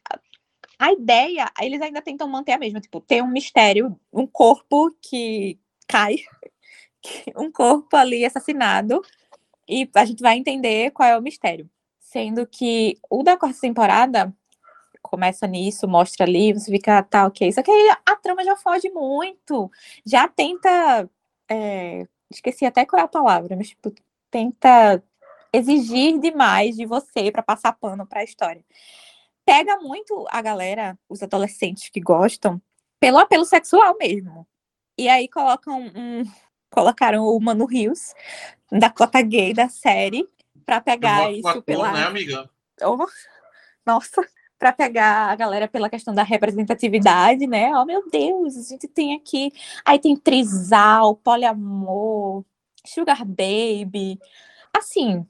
[0.79, 5.59] A ideia, eles ainda tentam manter a mesma, tipo, ter um mistério, um corpo que
[5.89, 6.17] cai,
[7.37, 9.03] um corpo ali assassinado,
[9.69, 11.69] e a gente vai entender qual é o mistério.
[12.01, 14.33] Sendo que o da quarta temporada
[15.03, 17.53] começa nisso, mostra ali, você fica, tá, ok.
[17.53, 19.71] Só que aí a trama já foge muito,
[20.05, 21.09] já tenta.
[21.51, 23.93] É, esqueci até qual é a palavra, mas tipo,
[24.31, 25.03] tenta
[25.53, 28.65] exigir demais de você para passar pano para a história.
[29.45, 32.61] Pega muito a galera, os adolescentes que gostam,
[32.99, 34.47] pelo apelo sexual mesmo.
[34.97, 36.25] E aí colocam um,
[36.75, 38.15] colocaram o Mano Rios
[38.71, 40.29] da cota gay da série
[40.67, 42.51] para pegar isso ator, pela né, amiga?
[42.83, 43.07] Oh,
[43.87, 44.27] nossa,
[44.59, 47.71] para pegar a galera pela questão da representatividade, né?
[47.77, 49.53] Oh, meu Deus, a gente tem aqui.
[49.85, 52.45] Aí tem trisal, poliamor,
[52.85, 54.19] sugar baby.
[54.73, 55.27] Assim,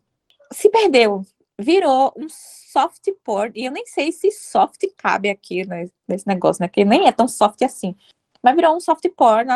[0.52, 1.22] se perdeu.
[1.58, 3.52] Virou um soft porn.
[3.54, 6.68] E eu nem sei se soft cabe aqui né, nesse negócio, né?
[6.68, 7.94] Que nem é tão soft assim.
[8.42, 9.48] Mas virou um soft porn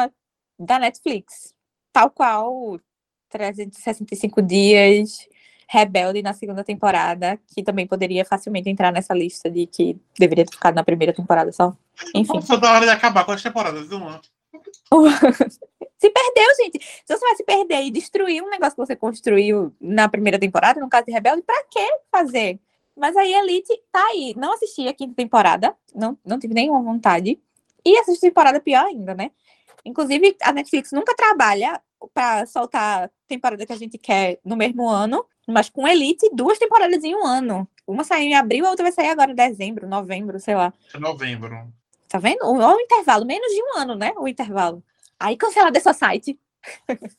[0.58, 1.54] da Netflix.
[1.98, 2.78] Tal qual
[3.28, 5.26] 365 dias
[5.68, 10.52] Rebelde na segunda temporada, que também poderia facilmente entrar nessa lista de que deveria ter
[10.52, 11.76] ficado na primeira temporada só.
[12.14, 12.34] Enfim.
[12.34, 14.20] Nossa, da hora de acabar com as temporadas, uma.
[15.98, 16.78] se perdeu, gente.
[17.04, 20.78] Se você vai se perder e destruir um negócio que você construiu na primeira temporada,
[20.78, 22.60] no caso de Rebelde, pra que fazer?
[22.96, 24.34] Mas aí Elite tá aí.
[24.36, 27.40] Não assisti a quinta temporada, não, não tive nenhuma vontade.
[27.84, 29.32] E essa temporada pior ainda, né?
[29.88, 31.80] Inclusive, a Netflix nunca trabalha
[32.14, 37.02] para soltar temporada que a gente quer no mesmo ano, mas com Elite, duas temporadas
[37.02, 37.66] em um ano.
[37.86, 40.72] Uma saiu em abril, a outra vai sair agora em dezembro, novembro, sei lá.
[40.94, 41.72] É novembro.
[42.08, 42.38] Tá vendo?
[42.42, 44.12] Olha o intervalo, menos de um ano, né?
[44.18, 44.82] O intervalo.
[45.18, 46.38] Aí cancela dessa site.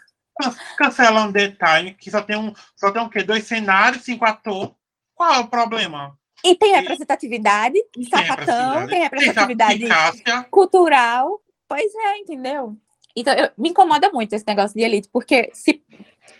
[0.77, 3.23] Cancela um detalhe que só tem um, só tem um quê?
[3.23, 4.71] Dois cenários, cinco atores.
[5.13, 6.17] Qual é o problema?
[6.43, 11.41] E tem representatividade, tem sapatão, tem representatividade, tem representatividade cultural.
[11.69, 12.75] Pois é, entendeu?
[13.15, 15.83] Então, eu, me incomoda muito esse negócio de elite, porque se,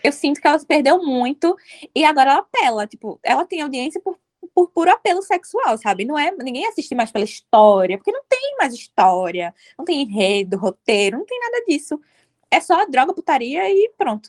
[0.02, 1.56] eu sinto que ela se perdeu muito
[1.94, 4.18] e agora ela apela, tipo, ela tem audiência por,
[4.52, 6.04] por puro apelo sexual, sabe?
[6.04, 10.58] Não é, ninguém assiste mais pela história, porque não tem mais história, não tem enredo,
[10.58, 12.00] roteiro, não tem nada disso.
[12.50, 14.28] É só droga, putaria e pronto.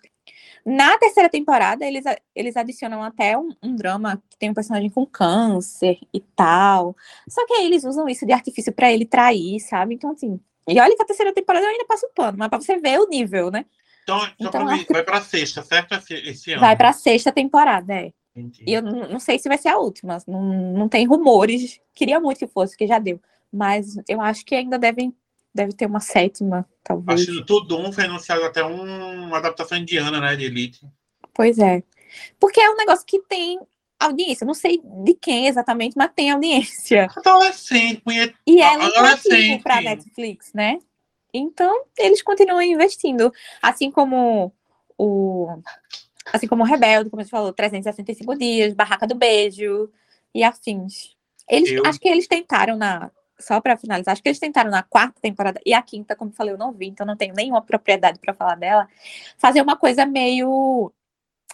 [0.64, 2.04] Na terceira temporada, eles,
[2.36, 6.96] eles adicionam até um, um, drama que tem um personagem com câncer e tal.
[7.28, 9.96] Só que aí eles usam isso de artifício para ele trair, sabe?
[9.96, 12.78] Então, assim, e olha que a terceira temporada eu ainda passo pano, mas para você
[12.78, 13.66] ver o nível, né?
[14.04, 15.94] Então, então mim, vai para sexta, certo?
[16.12, 16.62] Esse ano.
[16.62, 18.14] Vai para sexta temporada, é.
[18.36, 18.64] Entendi.
[18.66, 20.42] E eu não sei se vai ser a última, não,
[20.74, 21.80] não tem rumores.
[21.94, 23.20] Queria muito que fosse, que já deu.
[23.52, 25.14] Mas eu acho que ainda devem
[25.54, 27.22] deve ter uma sétima, talvez.
[27.22, 30.88] Acho que tudo um foi anunciado até um, uma adaptação indiana, né, de Elite.
[31.34, 31.84] Pois é.
[32.40, 33.60] Porque é um negócio que tem
[34.06, 34.46] audiência.
[34.46, 37.08] Não sei de quem exatamente, mas tem audiência.
[37.18, 38.36] Adolescente, punhet...
[38.46, 40.80] E é lucrativo para Netflix, né?
[41.34, 43.32] Então, eles continuam investindo.
[43.62, 44.54] Assim como
[44.98, 45.48] o.
[46.32, 49.90] Assim como o Rebelde, como você falou, 365 dias, Barraca do Beijo
[50.34, 51.16] e afins.
[51.48, 51.86] Eles, eu...
[51.86, 53.12] Acho que eles tentaram na.
[53.40, 56.36] Só para finalizar, acho que eles tentaram na quarta temporada e a quinta, como eu
[56.36, 58.88] falei, eu não vi, então não tenho nenhuma propriedade para falar dela.
[59.36, 60.94] Fazer uma coisa meio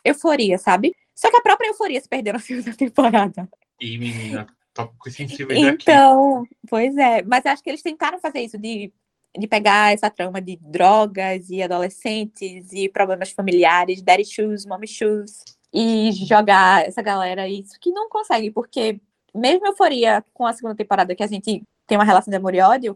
[0.03, 0.93] euforia, sabe?
[1.17, 3.49] Só que a própria euforia se perdeu na segunda temporada.
[3.81, 7.23] E, menina, tópico sensível Então, pois é.
[7.23, 8.93] Mas acho que eles tentaram fazer isso, de,
[9.35, 15.43] de pegar essa trama de drogas e adolescentes e problemas familiares, daddy shoes, mommy shoes,
[15.73, 19.01] e jogar essa galera isso, que não consegue, porque
[19.33, 22.61] mesmo euforia com a segunda temporada, que a gente tem uma relação de amor e
[22.61, 22.95] ódio,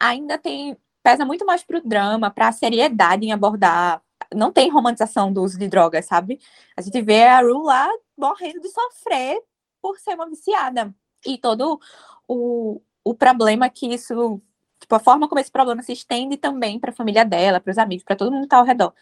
[0.00, 4.02] ainda tem pesa muito mais pro drama, pra seriedade em abordar
[4.34, 6.38] não tem romantização do uso de drogas, sabe?
[6.76, 9.40] A gente vê a Ru lá morrendo de sofrer
[9.80, 10.94] por ser uma viciada.
[11.26, 11.80] E todo
[12.26, 14.40] o, o problema que isso.
[14.80, 17.78] Tipo, a forma como esse problema se estende também para a família dela, para os
[17.78, 18.94] amigos, para todo mundo que tá ao redor.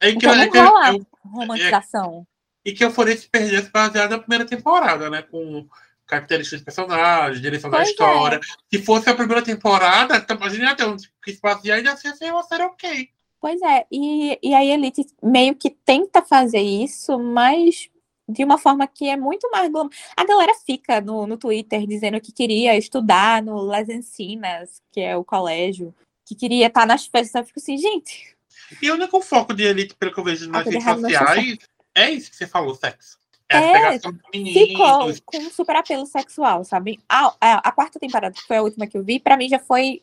[0.00, 2.26] É que então, não é rola eu, romantização.
[2.64, 5.22] É, e que eu foria se perdesse baseado na primeira temporada, né?
[5.22, 5.68] Com
[6.06, 8.36] características de personagens, direção pois da história.
[8.36, 8.76] É.
[8.76, 12.42] Se fosse a primeira temporada, imagina até um que se basear ainda ia ser uma
[12.42, 13.08] série ok.
[13.40, 17.88] Pois é, e, e a Elite meio que tenta fazer isso, mas
[18.28, 19.88] de uma forma que é muito mais glam...
[20.16, 25.16] A galera fica no, no Twitter dizendo que queria estudar no Las Encinas, que é
[25.16, 27.40] o colégio, que queria estar nas festas.
[27.40, 28.36] Eu fico assim, gente.
[28.80, 31.58] E o único foco de Elite, pelo que eu vejo nas redes sociais,
[31.94, 33.18] é isso que você falou, sexo.
[33.48, 37.00] É, com ficou com um super apelo sexual, sabe?
[37.08, 39.58] A, a, a quarta temporada, que foi a última que eu vi, pra mim já
[39.58, 40.02] foi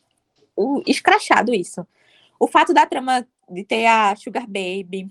[0.54, 1.86] o escrachado isso.
[2.38, 5.10] O fato da trama de ter a Sugar Baby,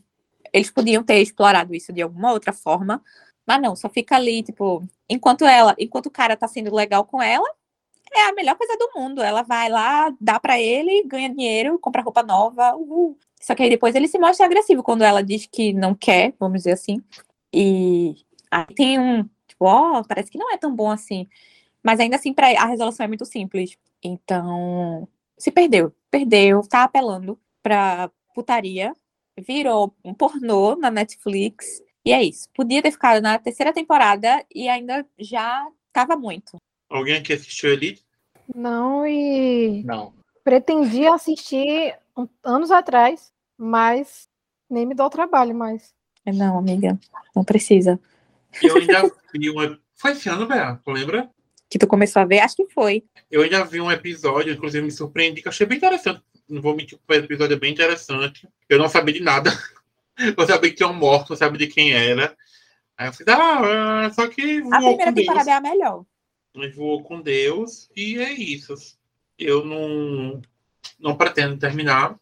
[0.53, 3.03] eles podiam ter explorado isso de alguma outra forma,
[3.45, 7.21] mas não, só fica ali, tipo, enquanto ela, enquanto o cara tá sendo legal com
[7.21, 7.47] ela,
[8.13, 9.21] é a melhor coisa do mundo.
[9.21, 12.75] Ela vai lá, dá pra ele, ganha dinheiro, compra roupa nova.
[12.75, 13.17] uhul.
[13.39, 16.59] Só que aí depois ele se mostra agressivo quando ela diz que não quer, vamos
[16.59, 17.01] dizer assim.
[17.53, 18.15] E
[18.51, 21.27] aí tem um, tipo, ó, parece que não é tão bom assim.
[21.83, 23.77] Mas ainda assim, pra, a resolução é muito simples.
[24.03, 25.07] Então,
[25.37, 25.93] se perdeu.
[26.09, 28.93] Perdeu, tá apelando pra putaria.
[29.37, 31.81] Virou um pornô na Netflix.
[32.03, 32.47] E é isso.
[32.53, 36.57] Podia ter ficado na terceira temporada e ainda já tava muito.
[36.89, 38.05] Alguém aqui assistiu Elite?
[38.55, 40.13] Não, e Não.
[40.43, 41.97] pretendi assistir
[42.43, 44.29] anos atrás, mas
[44.69, 45.93] nem me dou o trabalho mais.
[46.25, 46.97] Não, amiga,
[47.35, 47.99] não precisa.
[48.61, 49.77] Eu ainda vi um.
[49.95, 51.29] Foi esse ano, Bea, tu lembra?
[51.69, 53.03] Que tu começou a ver, acho que foi.
[53.29, 56.21] Eu ainda vi um episódio, inclusive me surpreendi, que eu achei bem interessante.
[56.47, 58.47] Não vou mentir, o episódio é bem interessante.
[58.69, 59.51] Eu não sabia de nada.
[60.17, 62.35] Eu sabia que tinha um morto, não sabia de quem era.
[62.97, 65.27] Aí eu falei, ah, é, só que A voou primeira com Deus.
[65.27, 66.03] temporada é a melhor.
[66.55, 68.73] Mas voou com Deus e é isso.
[69.37, 70.41] Eu não,
[70.99, 72.17] não pretendo terminar.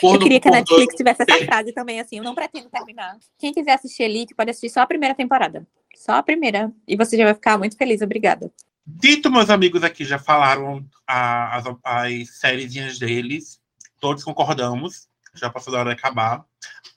[0.00, 3.18] Por Eu queria que a Netflix tivesse essa frase também, assim, eu não pretendo terminar.
[3.36, 5.66] Quem quiser assistir Elite, pode assistir só a primeira temporada.
[5.96, 6.72] Só a primeira.
[6.86, 8.50] E você já vai ficar muito feliz, obrigada.
[8.86, 13.60] Dito, meus amigos aqui já falaram a- as, as sériezinhas deles.
[14.00, 15.08] Todos concordamos.
[15.34, 16.44] Já passou da hora de acabar.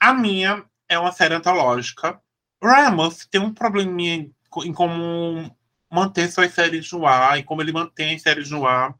[0.00, 2.20] A minha é uma série antológica.
[2.62, 4.28] Ryan Murphy tem um probleminha
[4.64, 5.54] em como
[5.90, 8.94] manter suas séries no ar e como ele mantém as séries no ar.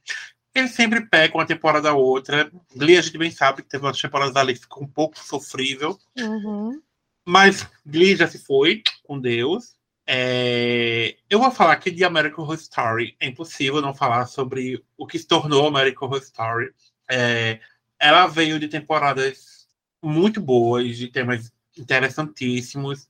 [0.54, 2.48] Ele sempre pega uma temporada ou outra.
[2.76, 5.98] Glee, a gente bem sabe que teve umas temporadas ali que ficou um pouco sofrível.
[6.16, 6.80] Uhum.
[7.26, 9.74] Mas Glee já se foi, com Deus.
[10.06, 13.16] É, Eu vou falar aqui de American Horror Story.
[13.18, 16.72] É impossível não falar sobre o que se tornou American Horror Story.
[17.10, 17.60] É,
[17.98, 19.66] Ela veio de temporadas
[20.02, 23.08] muito boas, de temas interessantíssimos.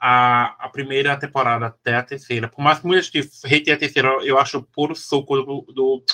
[0.00, 2.48] A, a primeira temporada até a terceira.
[2.48, 6.04] Por mais que muita gente hate a terceira, eu acho puro suco do, do,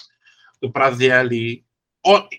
[0.61, 1.65] do prazer ali.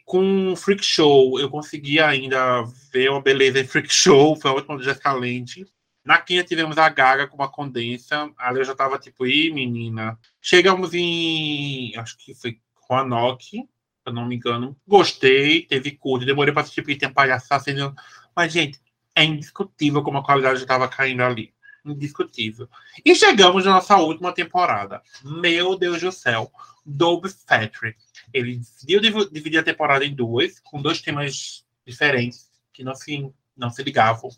[0.05, 2.63] Com Freak Show, eu consegui ainda
[2.93, 5.65] ver uma beleza em Freak Show, foi a última do Jessica Lange.
[6.03, 8.31] Na quinta tivemos a Gaga com uma condensa.
[8.37, 10.17] Ali eu já tava tipo, ih, menina.
[10.41, 11.95] Chegamos em.
[11.97, 13.67] Acho que foi Roanoke, se
[14.05, 14.75] eu não me engano.
[14.87, 16.25] Gostei, teve curto.
[16.25, 17.93] Demorei pra assistir porque tem palhaçada sendo.
[18.35, 18.79] Mas, gente,
[19.15, 21.53] é indiscutível como a qualidade já tava caindo ali.
[21.85, 22.67] Indiscutível.
[23.05, 25.01] E chegamos na nossa última temporada.
[25.23, 26.51] Meu Deus do céu.
[26.85, 27.95] Dolby Factory.
[28.33, 33.31] Ele decidiu div- dividir a temporada em duas, com dois temas diferentes, que não se,
[33.55, 34.29] não se ligavam.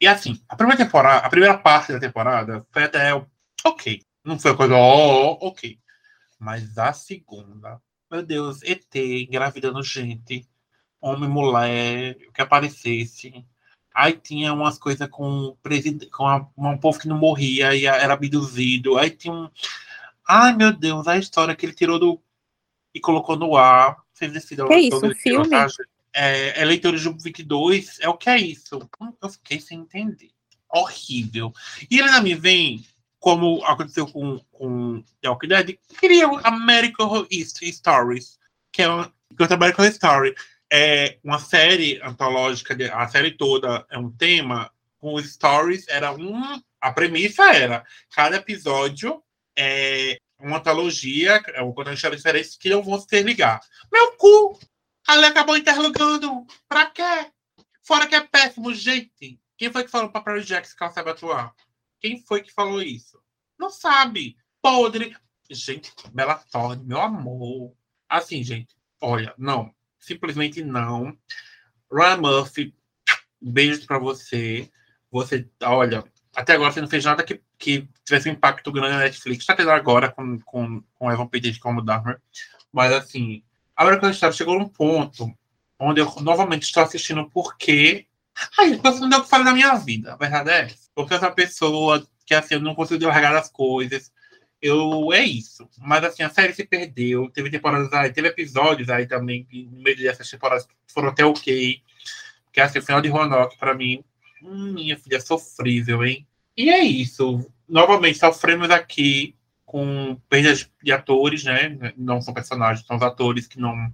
[0.00, 3.12] E assim, a primeira temporada, a primeira parte da temporada foi até
[3.64, 4.02] ok.
[4.24, 5.78] Não foi coisa, ó, ok.
[6.38, 7.80] Mas a segunda,
[8.10, 10.48] meu Deus, ET, engravidando gente,
[11.00, 13.44] homem, mulher, o que aparecesse.
[13.94, 15.56] Aí tinha umas coisas com,
[16.12, 18.96] com a- um povo que não morria e era abduzido.
[18.98, 19.50] Aí tinha um.
[20.28, 22.22] Ai, meu Deus, a história que ele tirou do.
[22.94, 23.96] e colocou no ar.
[24.12, 25.48] Vocês decidem Que isso, um tirou, filme?
[25.50, 25.88] tá, gente?
[26.12, 28.88] É, Eleitores do 22, é o que é isso?
[29.22, 30.30] Eu fiquei sem entender.
[30.68, 31.52] Horrível.
[31.90, 32.84] E ele ainda me vem,
[33.18, 38.38] como aconteceu com, com The Walking Dead, cria Horror History Stories,
[38.72, 40.34] que é uma, que é outra American Horror Story.
[40.72, 46.60] É uma série antológica, a série toda é um tema, com stories era um.
[46.80, 47.84] A premissa era
[48.14, 49.22] cada episódio
[49.56, 53.60] é uma antologia, é um contando histórias diferentes que não vão se interligar.
[53.92, 54.58] Meu cu!
[55.10, 56.46] Ali acabou interligando.
[56.68, 57.32] Pra quê?
[57.82, 59.40] Fora que é péssimo, gente.
[59.58, 61.52] Quem foi que falou pra Perry Jackson que ela sabe atuar?
[61.98, 63.20] Quem foi que falou isso?
[63.58, 64.36] Não sabe.
[64.62, 65.16] Podre.
[65.50, 67.74] Gente, Bela Thorne, meu amor.
[68.08, 69.74] Assim, gente, olha, não.
[69.98, 71.18] Simplesmente não.
[71.92, 72.72] Ryan Murphy,
[73.42, 74.70] beijos pra você.
[75.10, 76.04] Você, olha,
[76.36, 79.44] até agora você não fez nada que, que tivesse um impacto grande na Netflix.
[79.44, 82.22] Tá tendo agora com, com, com Evan Peters como Dahmer.
[82.72, 83.42] Mas, assim,
[83.80, 85.32] American Story chegou num ponto
[85.78, 88.06] onde eu novamente estou assistindo porque.
[88.58, 90.12] Ai, você não deu o que falar na minha vida.
[90.12, 90.68] A verdade é.
[90.94, 94.12] Porque essa pessoa que assim, eu não consigo largar as coisas.
[94.60, 95.66] Eu, é isso.
[95.78, 97.30] Mas assim, a série se perdeu.
[97.30, 101.82] Teve temporadas aí, teve episódios aí também, no meio dessas temporadas foram até ok.
[102.52, 104.04] Que assim, o final de Roanoke, pra mim,
[104.42, 106.26] minha filha, sofrível, hein?
[106.54, 107.50] E é isso.
[107.66, 109.34] Novamente, sofremos aqui
[109.70, 111.94] com perdas de atores, né?
[111.96, 113.92] Não são personagens, são os atores que não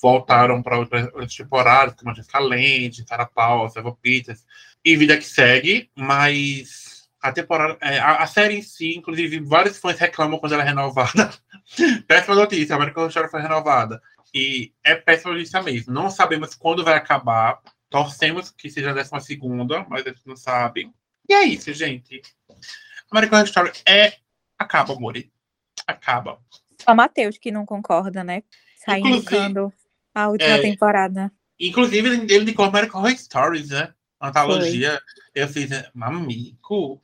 [0.00, 4.46] voltaram para outras, temporadas, como a Jessica Lange, Sarah Paul, Eva Peters,
[4.84, 9.78] e vida que segue, mas a temporada, é, a, a, série em si, inclusive, vários
[9.78, 11.34] fãs reclamam quando ela é renovada.
[12.06, 14.00] péssima notícia, a American Horror foi renovada.
[14.32, 15.92] E é péssima notícia mesmo.
[15.92, 17.58] Não sabemos quando vai acabar.
[17.90, 20.88] Torcemos que seja a décima segunda, mas a gente não sabe.
[21.28, 22.22] E é isso, gente.
[23.10, 24.12] American Horror Story é...
[24.58, 25.32] Acaba, amore.
[25.86, 26.38] Acaba.
[26.82, 28.42] Só Matheus que não concorda, né?
[28.84, 29.72] Sai indicando
[30.14, 31.32] a última é, temporada.
[31.58, 33.92] Inclusive, ele indicou American Horror Stories, né?
[34.20, 34.90] Antologia.
[34.90, 35.42] Foi.
[35.42, 37.00] Eu fiz, amigo,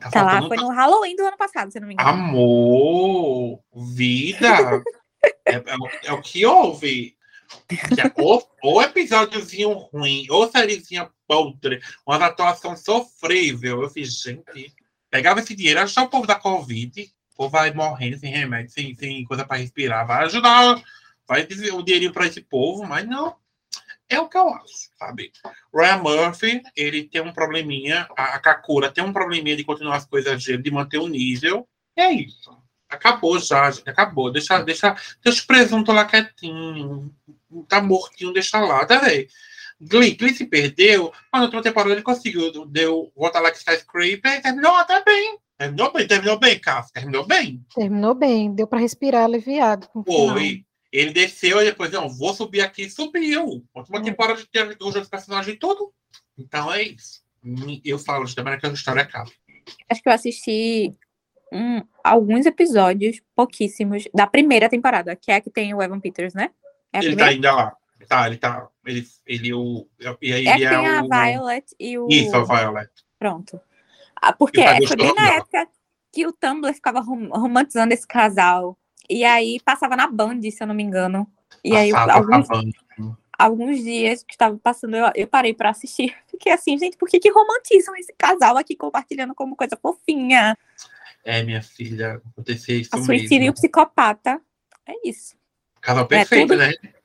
[0.00, 2.08] Tá, tá lá, foi no Halloween do ano passado, se não me engano.
[2.08, 4.46] Amor, vida,
[5.44, 5.64] é, é,
[6.04, 7.16] é, o que houve.
[8.16, 13.82] ou, ou episódiozinho ruim, ou sériezinha podre, uma atuação sofrível.
[13.82, 14.72] Eu fiz, gente,
[15.10, 19.24] pegava esse dinheiro, achar o povo da Covid, ou vai morrendo sem remédio, sem, sem
[19.24, 20.82] coisa para respirar, vai ajudar,
[21.26, 23.36] vai dizer o dinheirinho para esse povo, mas não.
[24.08, 25.30] É o que eu acho, sabe?
[25.74, 30.42] Ryan Murphy, ele tem um probleminha, a Kakura tem um probleminha de continuar as coisas
[30.42, 31.68] de manter o nível.
[31.94, 32.56] É isso.
[32.88, 34.32] Acabou já, gente, acabou.
[34.32, 37.14] Deixa, deixa, deixa o presunto lá quietinho.
[37.68, 39.28] Tá mortinho, deixa lá, tá vendo?
[39.80, 43.76] Glee, Glee se perdeu, mas na última temporada ele conseguiu, deu volta lá que está
[43.76, 45.38] Scraper e terminou até bem.
[45.56, 47.64] Terminou bem, terminou bem, Cássio, terminou bem.
[47.74, 49.88] Terminou bem, deu para respirar aliviado.
[50.06, 50.64] Foi.
[50.90, 53.64] Ele desceu e depois, não, vou subir aqui e subiu.
[53.74, 54.02] Última hum.
[54.02, 55.92] temporada de ter os personagens e tudo.
[56.36, 57.22] Então é isso.
[57.84, 59.30] Eu falo de American Story acaba.
[59.88, 60.94] Acho que eu assisti
[61.52, 66.34] um, alguns episódios, pouquíssimos, da primeira temporada, que é a que tem o Evan Peters,
[66.34, 66.50] né?
[66.92, 67.76] É ele tá ainda lá.
[68.06, 68.68] Tá, ele tá.
[68.84, 69.86] Ele, ele, o,
[70.20, 71.08] e aí é tem é a o...
[71.08, 72.08] Violet e o.
[72.08, 72.90] Isso, a Violet.
[73.18, 73.60] Pronto.
[74.16, 75.68] Ah, porque tá foi bem na época
[76.12, 78.78] que o Tumblr ficava romantizando esse casal.
[79.08, 81.26] E aí passava na Band, se eu não me engano.
[81.64, 82.46] E aí alguns,
[83.38, 86.14] alguns dias que estava passando, eu, eu parei para assistir.
[86.28, 90.56] Fiquei assim, gente, por que, que romantizam esse casal aqui compartilhando como coisa fofinha?
[91.24, 94.40] É, minha filha, aconteceu isso A suicídio e o psicopata.
[94.86, 95.36] É isso.
[95.80, 96.97] Casal perfeito, é, tudo, né?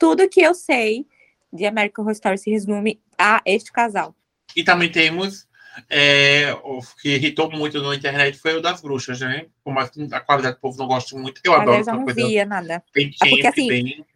[0.00, 1.06] Tudo que eu sei
[1.52, 4.14] de American Horror Story se resume a este casal.
[4.56, 5.46] E também temos
[5.88, 9.46] é, o que irritou muito na internet foi o das bruxas, né?
[9.64, 11.40] Que a qualidade do povo não goste muito.
[11.44, 12.20] Eu adoro essa coisa.
[12.20, 12.82] Eu não via nada.
[12.94, 14.06] Bem é porque assim, bem...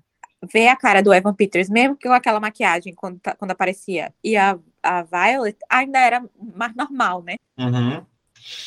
[0.52, 4.12] ver a cara do Evan Peters, mesmo que com aquela maquiagem quando, tá, quando aparecia,
[4.22, 6.24] e a, a Violet ainda era
[6.56, 7.36] mais normal, né?
[7.58, 8.04] Uhum.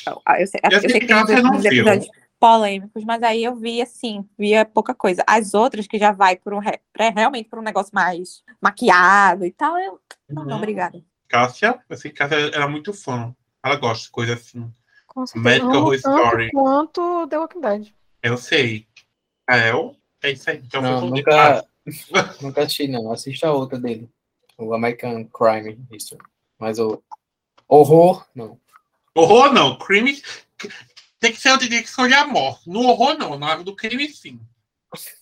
[0.05, 2.09] Eu, eu, sei, eu, eu sei que tem uns episódios
[2.39, 5.23] polêmicos, mas aí eu vi assim, via pouca coisa.
[5.27, 6.59] As outras que já vai por um
[7.15, 10.49] realmente por um negócio mais maquiado e tal, eu não, uhum.
[10.49, 11.03] não obrigada.
[11.27, 13.35] Cássia, eu sei que Cássia era muito fã.
[13.63, 14.71] Ela gosta de coisa assim.
[15.07, 16.51] Com Medical Horror Story.
[16.51, 17.87] Quanto The Walking Dead.
[18.23, 18.87] Eu sei.
[19.47, 20.57] A El, é isso aí.
[20.57, 21.65] Então, não, nunca,
[22.41, 23.11] nunca assisti, não.
[23.11, 24.09] Assista a outra dele.
[24.57, 26.21] O American Crime History.
[26.57, 27.01] Mas o
[27.67, 28.59] horror, não.
[29.15, 29.77] Horror, não.
[29.77, 30.21] Crime...
[31.19, 32.69] Tem que ser, eu teria que escolher a morte.
[32.69, 33.37] No horror, não.
[33.37, 34.39] Na área do crime, sim.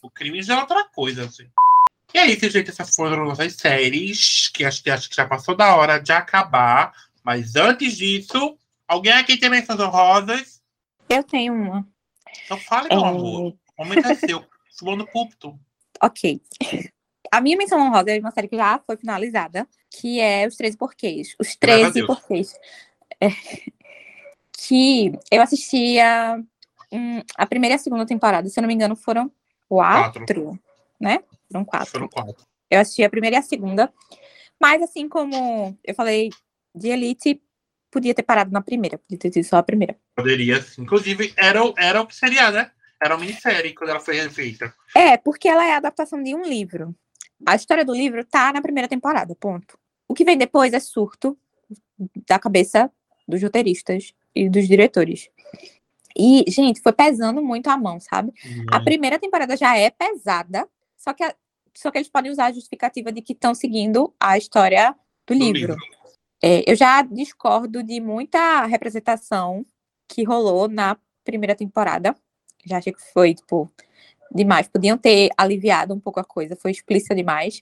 [0.01, 1.47] O crime já é outra coisa, assim.
[2.13, 2.69] E é isso, gente.
[2.69, 6.93] Essas foram nossas séries, que acho, que acho que já passou da hora de acabar.
[7.23, 10.61] Mas antes disso, alguém aqui tem menções honrosas?
[11.09, 11.87] Eu tenho uma.
[12.45, 13.07] Então fale, meu é...
[13.07, 13.57] amor.
[13.77, 14.45] O momento é seu.
[14.69, 15.57] Subiu no púlpito.
[16.01, 16.41] Ok.
[17.31, 20.77] A minha menção honrosa é uma série que já foi finalizada, que é Os 13
[20.77, 21.35] Porquês.
[21.39, 22.53] Os 13 Porquês.
[23.21, 23.29] É...
[24.58, 26.43] Que eu assistia
[26.91, 29.32] hum, a primeira e a segunda temporada, se eu não me engano, foram
[29.68, 30.60] quatro, quatro.
[30.99, 31.20] né?
[31.51, 31.91] Foram quatro.
[31.91, 32.36] Foram quatro.
[32.70, 33.91] Eu assisti a primeira e a segunda.
[34.60, 36.30] Mas, assim como eu falei
[36.74, 37.41] de Elite,
[37.91, 38.97] podia ter parado na primeira.
[38.97, 39.97] Podia ter sido só a primeira.
[40.16, 40.82] Poderia, sim.
[40.82, 42.72] Inclusive, era, era o que seria, né?
[43.01, 44.74] Era uma minissérie quando ela foi refeita.
[44.95, 46.95] É, porque ela é a adaptação de um livro.
[47.45, 49.78] A história do livro tá na primeira temporada, ponto.
[50.08, 51.38] O que vem depois é surto
[52.28, 52.91] da cabeça
[53.28, 55.29] dos roteiristas e dos diretores.
[56.17, 58.33] E, gente, foi pesando muito a mão, sabe?
[58.45, 58.65] Uhum.
[58.71, 60.67] A primeira temporada já é pesada,
[60.97, 61.36] só que, a,
[61.73, 64.95] só que eles podem usar a justificativa de que estão seguindo a história
[65.27, 65.73] do, do livro.
[65.73, 65.77] livro.
[66.41, 69.65] É, eu já discordo de muita representação
[70.07, 72.15] que rolou na primeira temporada.
[72.65, 73.69] Já achei que foi, tipo,
[74.31, 74.67] demais.
[74.67, 77.61] Podiam ter aliviado um pouco a coisa, foi explícita demais.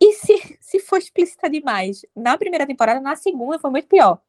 [0.00, 4.20] E se, se for explícita demais na primeira temporada, na segunda foi muito pior.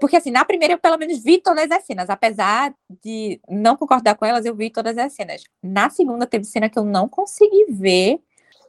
[0.00, 2.08] Porque, assim, na primeira eu pelo menos vi todas as cenas.
[2.08, 5.44] Apesar de não concordar com elas, eu vi todas as cenas.
[5.62, 8.18] Na segunda teve cena que eu não consegui ver.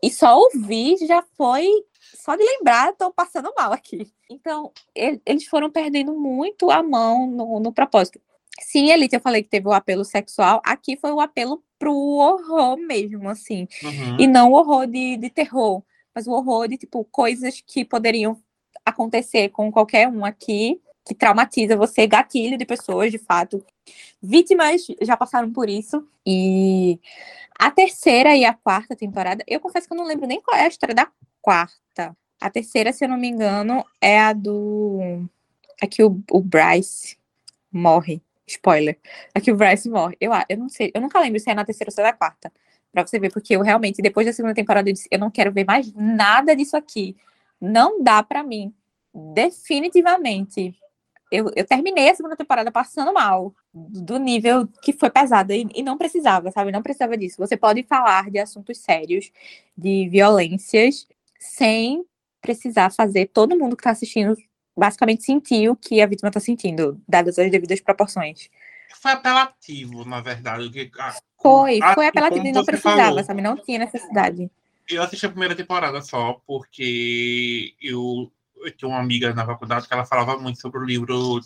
[0.03, 1.67] E só ouvir já foi.
[2.15, 4.11] Só de lembrar, tô passando mal aqui.
[4.29, 8.19] Então, eles foram perdendo muito a mão no, no propósito.
[8.59, 10.61] Sim, Elite, eu falei que teve o apelo sexual.
[10.65, 13.67] Aqui foi o apelo pro horror mesmo, assim.
[13.81, 14.17] Uhum.
[14.19, 15.81] E não o horror de, de terror,
[16.13, 18.37] mas o horror de, tipo, coisas que poderiam
[18.85, 23.63] acontecer com qualquer um aqui que traumatiza você, gatilho de pessoas, de fato.
[24.21, 26.07] Vítimas já passaram por isso.
[26.25, 26.99] E
[27.59, 30.65] a terceira e a quarta temporada, eu confesso que eu não lembro nem qual é
[30.65, 31.07] a história da
[31.41, 32.15] quarta.
[32.39, 35.27] A terceira, se eu não me engano, é a do.
[35.81, 37.17] Aqui o, o Bryce
[37.71, 38.21] morre.
[38.47, 38.99] Spoiler.
[39.33, 40.17] Aqui o Bryce morre.
[40.19, 42.13] Eu, eu não sei, eu nunca lembro se é na terceira ou se é na
[42.13, 42.51] quarta.
[42.91, 45.51] Pra você ver, porque eu realmente, depois da segunda temporada, eu disse, eu não quero
[45.51, 47.15] ver mais nada disso aqui.
[47.59, 48.73] Não dá para mim.
[49.33, 50.75] Definitivamente.
[51.31, 55.81] Eu, eu, terminei a segunda temporada passando mal, do nível que foi pesado, e, e,
[55.81, 56.73] não precisava, sabe?
[56.73, 57.37] Não precisava disso.
[57.37, 59.31] Você pode falar de assuntos sérios,
[59.77, 61.07] de violências,
[61.39, 62.05] sem
[62.41, 64.35] precisar fazer todo mundo que está assistindo
[64.75, 68.49] basicamente sentir o que a vítima está sentindo, dadas as devidas proporções.
[69.01, 70.69] Foi apelativo, na verdade.
[70.69, 73.23] Que, ah, foi, foi apelativo e não precisava, falou.
[73.23, 73.41] sabe?
[73.41, 74.49] Não tinha necessidade.
[74.89, 78.31] Eu assisti a primeira temporada só, porque eu
[78.69, 81.39] tinha uma amiga na faculdade que ela falava muito sobre o livro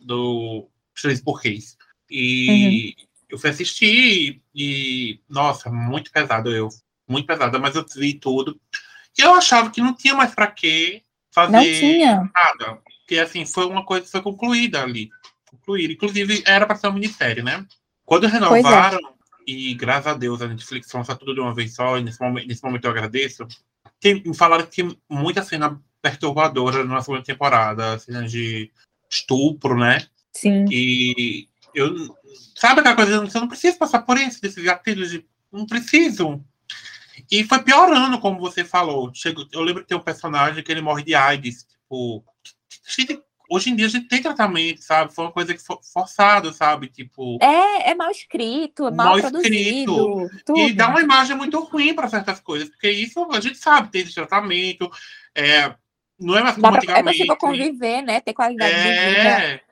[0.00, 0.68] do
[1.00, 1.76] Três Porquês.
[2.10, 3.06] E uhum.
[3.30, 6.68] eu fui assistir e, nossa, muito pesado eu.
[7.08, 8.58] Muito pesado, mas eu vi tudo.
[9.18, 11.02] E eu achava que não tinha mais para que
[11.32, 11.98] fazer
[12.34, 12.80] nada.
[13.00, 15.10] Porque, assim, foi uma coisa que foi concluída ali.
[15.48, 15.92] Concluída.
[15.92, 17.64] Inclusive, era para ser um ministério, né?
[18.04, 18.28] Quando é.
[18.30, 19.12] renovaram, é.
[19.46, 22.48] e graças a Deus a Netflix lançou tudo de uma vez só, e nesse momento,
[22.48, 23.46] nesse momento eu agradeço,
[24.00, 28.70] tem, me falaram que tem muita cena perturbadora na segunda temporada, cena de
[29.10, 30.06] estupro, né?
[30.32, 30.64] Sim.
[30.70, 32.14] E eu.
[32.54, 33.20] Sabe aquela coisa?
[33.20, 35.26] Você não precisa passar por isso, desses gatilhos de.
[35.50, 36.44] Não preciso.
[37.30, 39.10] E foi piorando, como você falou.
[39.12, 41.66] Chego, eu lembro que tem um personagem que ele morre de AIDS.
[41.66, 42.24] Tipo,
[43.50, 45.12] hoje em dia a gente tem tratamento, sabe?
[45.12, 46.88] Foi uma coisa que foi forçada, sabe?
[46.88, 47.38] Tipo.
[47.42, 50.28] É, é mal escrito, é mal, mal escrito.
[50.54, 54.02] E dá uma imagem muito ruim para certas coisas, porque isso a gente sabe, tem
[54.02, 54.90] esse tratamento.
[55.34, 55.74] É,
[56.18, 58.20] não é mais como pra, É possível conviver, né?
[58.20, 59.62] Ter qualidade é, de vida.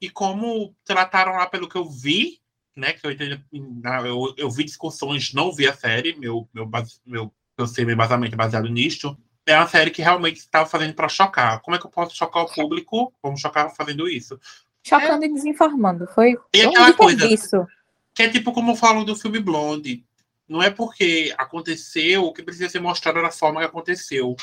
[0.00, 2.40] E como trataram lá, pelo que eu vi,
[2.76, 2.92] né?
[2.92, 6.70] Que eu, eu, eu vi discussões, não vi a série, meu, meu,
[7.04, 9.16] meu, eu sei meu embasamento é baseado nisto.
[9.44, 11.60] É uma série que realmente estava fazendo para chocar.
[11.60, 13.12] Como é que eu posso chocar o público?
[13.22, 14.38] Vamos chocar fazendo isso.
[14.86, 15.26] Chocando é.
[15.26, 16.06] e desinformando.
[16.14, 17.66] Foi e aquela coisa isso.
[18.14, 20.04] Que é tipo como eu falo do filme Blonde.
[20.46, 24.36] Não é porque aconteceu o que precisa ser mostrado da forma que aconteceu.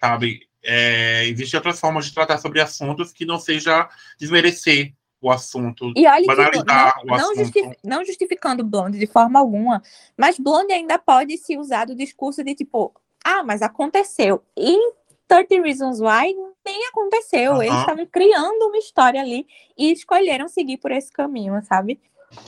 [0.00, 0.46] Sabe?
[0.64, 3.88] É, Existem outras formas de tratar sobre assuntos que não seja
[4.18, 7.76] desmerecer o assunto, e olha banalizar que, não, o não, assunto.
[7.82, 9.82] não justificando Blonde de forma alguma,
[10.18, 12.92] mas Blonde ainda pode se usar do discurso de tipo,
[13.24, 14.44] ah, mas aconteceu.
[14.54, 14.76] E
[15.26, 16.34] 30 Reasons Why
[16.64, 17.62] nem aconteceu.
[17.62, 19.46] Eles estavam criando uma história ali
[19.78, 21.98] e escolheram seguir por esse caminho, sabe?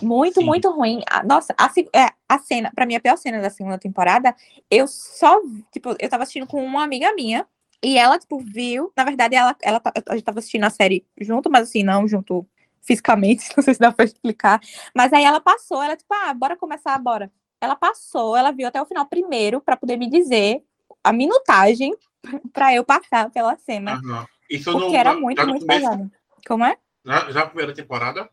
[0.03, 0.47] Muito, Sim.
[0.47, 1.03] muito ruim.
[1.25, 4.35] Nossa, a, é, a cena, pra mim, a pior cena da segunda temporada,
[4.71, 5.41] eu só,
[5.73, 7.47] tipo, eu tava assistindo com uma amiga minha,
[7.83, 8.93] e ela, tipo, viu.
[8.97, 12.47] Na verdade, ela, ela, a gente tava assistindo a série junto, mas assim, não junto
[12.83, 14.61] fisicamente, não sei se dá pra explicar.
[14.95, 17.31] Mas aí ela passou, ela, tipo, ah, bora começar, bora.
[17.61, 20.63] Ela passou, ela viu até o final primeiro para poder me dizer
[21.03, 21.95] a minutagem
[22.53, 24.01] para eu passar pela cena.
[24.03, 24.25] Uhum.
[24.49, 25.67] Isso porque era muito, muito começo...
[25.67, 26.11] pesado.
[26.47, 26.77] Como é?
[27.05, 28.31] Já, já a primeira temporada?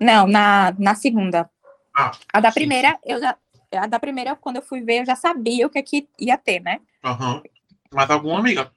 [0.00, 1.48] Não, na, na segunda.
[1.96, 2.98] Ah, a da sim, primeira, sim.
[3.04, 3.36] eu já.
[3.72, 6.38] A da primeira, quando eu fui ver, eu já sabia o que, é que ia
[6.38, 6.80] ter, né?
[7.04, 7.42] Uhum.
[7.92, 8.70] Mais alguma amiga?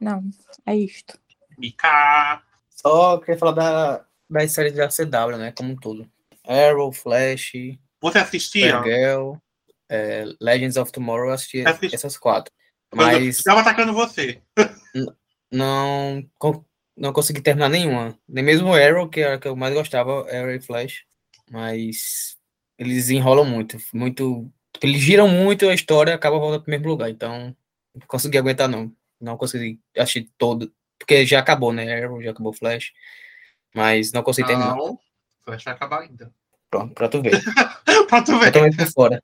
[0.00, 0.22] Não,
[0.66, 1.18] é isto.
[1.58, 2.42] Mica.
[2.70, 5.52] Só queria falar da, das séries da CW, né?
[5.52, 6.08] Como um todo.
[6.46, 7.52] Arrow, Flash.
[8.00, 8.76] Você assistia?
[8.76, 9.34] Supergirl,
[9.88, 11.94] é, Legends of Tomorrow, eu assisti Assisti.
[11.94, 12.52] essas quatro.
[12.94, 13.38] Mas.
[13.38, 14.42] Estava atacando você.
[15.50, 16.22] não,
[16.96, 18.18] não consegui terminar nenhuma.
[18.28, 21.04] Nem mesmo Arrow, que era a que eu mais gostava, Arrow e Flash.
[21.50, 22.36] Mas
[22.78, 23.78] eles enrolam muito.
[23.92, 24.50] Muito.
[24.82, 27.10] Eles giram muito a história e acaba voltando para o mesmo lugar.
[27.10, 27.56] Então,
[27.94, 28.92] não consegui aguentar, não.
[29.24, 30.72] Não consegui assistir todo.
[30.98, 32.04] Porque já acabou, né?
[32.04, 32.92] Arrow já acabou Flash.
[33.74, 34.76] Mas não consegui não, terminar.
[34.76, 34.98] Não,
[35.44, 36.32] Flash vai acabar ainda.
[36.70, 37.42] Pronto, pra tu ver.
[38.08, 38.52] pra tu ver.
[38.52, 39.22] Totalmente por fora.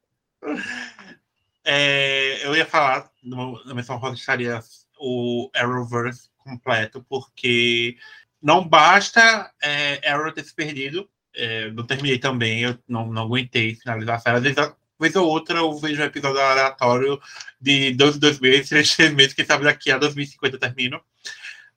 [1.65, 4.61] É, eu ia falar, na menção rosa estaria
[4.99, 7.97] o Arrowverse completo, porque
[8.43, 11.09] não basta é, Arrow ter se perdido.
[11.35, 14.37] É, não terminei também, eu não, não aguentei finalizar a série.
[14.37, 17.21] Às vezes, vez ou outra eu vejo um episódio aleatório
[17.61, 21.01] de dois, dois meses, três, três meses, quem sabe daqui a 2050 eu termino.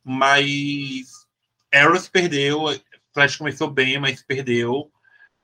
[0.04, 1.26] Mas
[1.74, 2.66] Arrow se perdeu,
[3.14, 4.92] Flash começou bem, mas perdeu.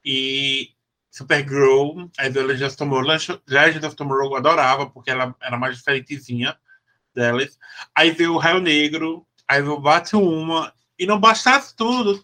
[0.03, 0.71] E
[1.09, 3.17] Supergirl, veio Legends of Tomorrow.
[3.47, 6.57] Legends of Tomorrow eu adorava, porque ela era mais diferentezinha
[7.13, 7.57] delas.
[7.93, 10.71] Aí veio o Raio Negro, aí veio o Batwoman.
[10.97, 12.23] E não bastasse tudo,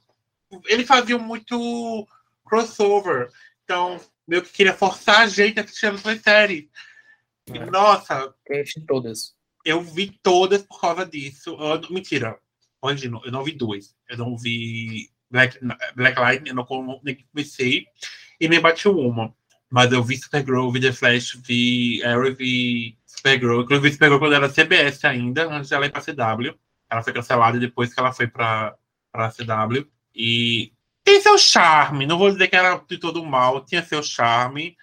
[0.66, 2.08] eles faziam muito
[2.46, 3.32] crossover.
[3.64, 6.68] Então, meio que queria forçar a gente a assistir as suas séries.
[7.48, 7.66] E, é.
[7.66, 8.34] nossa.
[8.48, 9.36] Eu todas.
[9.64, 11.58] Eu vi todas por causa disso.
[11.60, 12.38] Eu, mentira
[12.86, 13.96] corrigindo, eu não vi dois.
[14.08, 15.60] Eu não vi Black,
[15.96, 17.88] Black Lightning, eu não nem comecei.
[18.40, 19.34] E nem bati uma.
[19.70, 23.62] Mas eu vi Supergirl, vi The Flash, vi Arrow, vi Supergirl.
[23.62, 26.54] Inclusive, Supergirl quando era CBS ainda, antes dela ir pra CW.
[26.90, 28.76] Ela foi cancelada depois que ela foi pra,
[29.12, 29.88] pra CW.
[30.14, 30.72] E
[31.06, 32.06] tem seu charme.
[32.06, 34.76] Não vou dizer que era de todo mal, tinha seu charme.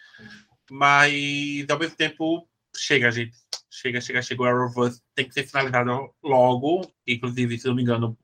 [0.70, 3.36] Mas, ao mesmo tempo, chega, gente.
[3.68, 4.42] Chega, chega, chega.
[4.42, 6.88] O Arrowverse tem que ser finalizado logo.
[7.06, 8.16] Inclusive, se não me engano,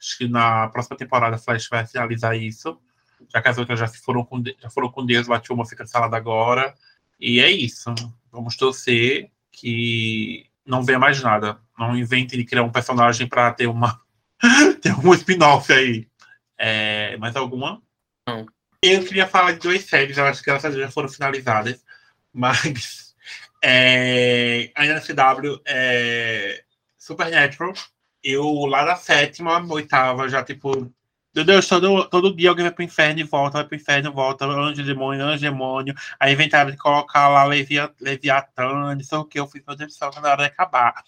[0.00, 2.78] acho que na próxima temporada a Flash vai finalizar isso.
[3.32, 6.74] Já que as outras já foram com, já foram com Deus, Batwoman fica cancelada agora.
[7.20, 7.94] E é isso.
[8.32, 11.60] Vamos torcer que não venha mais nada.
[11.78, 14.00] Não invente de criar um personagem para ter uma
[14.80, 16.08] ter um spin-off aí.
[16.58, 17.82] É, mais alguma?
[18.28, 18.46] Não.
[18.82, 21.82] Eu queria falar de duas séries, eu acho que elas já foram finalizadas,
[22.32, 23.14] mas
[23.62, 26.64] é, ainda na CW, é,
[26.98, 27.72] Supernatural,
[28.22, 30.92] eu lá na sétima, oitava, já tipo,
[31.34, 34.12] meu Deus, todo, todo dia alguém vai pro inferno e volta, vai pro inferno e
[34.12, 35.94] volta, anjo, demônio, anjo, demônio.
[36.20, 39.92] Aí inventaram de colocar lá Levia, Leviatã, não sei o que, eu fiz, meu Deus
[39.92, 41.02] do céu, na hora de acabar.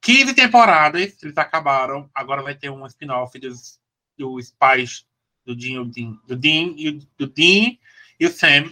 [0.00, 3.79] 15 temporadas, eles acabaram, agora vai ter um spin-off dos,
[4.20, 5.06] dos pais
[5.44, 5.84] do Dean,
[6.26, 7.76] do Dean, e do Dean
[8.18, 8.70] e o Sam,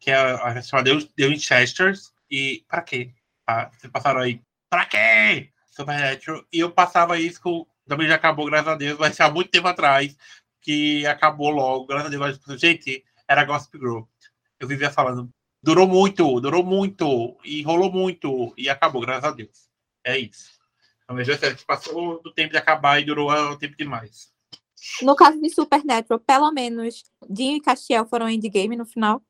[0.00, 2.12] que é a chamada The Winchesters.
[2.30, 3.12] E pra quê?
[3.46, 5.50] Ah, vocês passaram aí, pra quê?
[5.70, 6.44] Supernatural.
[6.52, 7.66] E eu passava isso com.
[7.86, 10.14] Também já acabou, graças a Deus, ser há muito tempo atrás
[10.60, 12.60] que acabou logo, graças a Deus.
[12.60, 14.02] Gente, era Gossip Girl.
[14.60, 15.30] Eu vivia falando,
[15.62, 19.70] durou muito, durou muito, e rolou muito, e acabou, graças a Deus.
[20.04, 20.58] É isso.
[21.04, 24.30] Então, veja que passou do tempo de acabar e durou o tempo demais.
[25.02, 29.22] No caso de Supernatural, pelo menos Dean e Castiel foram endgame no final.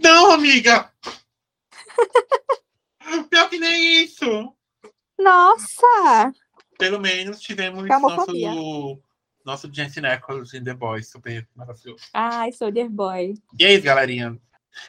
[0.00, 0.92] Não, amiga!
[3.30, 4.54] Pior que nem isso!
[5.18, 6.32] Nossa!
[6.78, 9.02] Pelo menos tivemos nosso,
[9.44, 12.02] nosso Jensen Ackles em The Boys, super maravilhoso.
[12.12, 13.34] Ai, Soldier Boy.
[13.58, 14.38] E é isso, galerinha.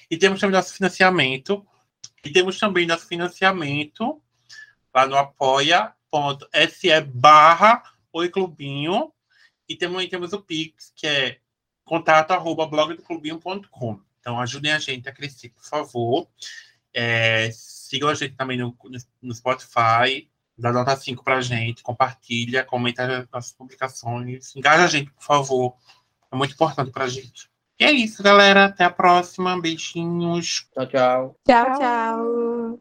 [0.10, 1.66] e temos também nosso financiamento.
[2.24, 4.22] E temos também nosso financiamento
[4.94, 7.82] lá no apoia.se barra
[8.12, 9.12] Oi Clubinho.
[9.68, 11.40] E também temos o Pix, que é
[11.84, 14.00] contato arroba blogdoclubinho.com.
[14.20, 16.28] Então ajudem a gente a crescer, por favor.
[16.94, 22.64] É, sigam a gente também no, no, no Spotify, dá nota 5 pra gente, compartilha,
[22.64, 25.76] comenta as publicações, engaja a gente, por favor.
[26.32, 27.50] É muito importante pra gente.
[27.80, 28.66] E é isso, galera.
[28.66, 29.60] Até a próxima.
[29.60, 30.68] Beijinhos.
[30.74, 31.36] Tchau, tchau.
[31.46, 32.80] Tchau, tchau.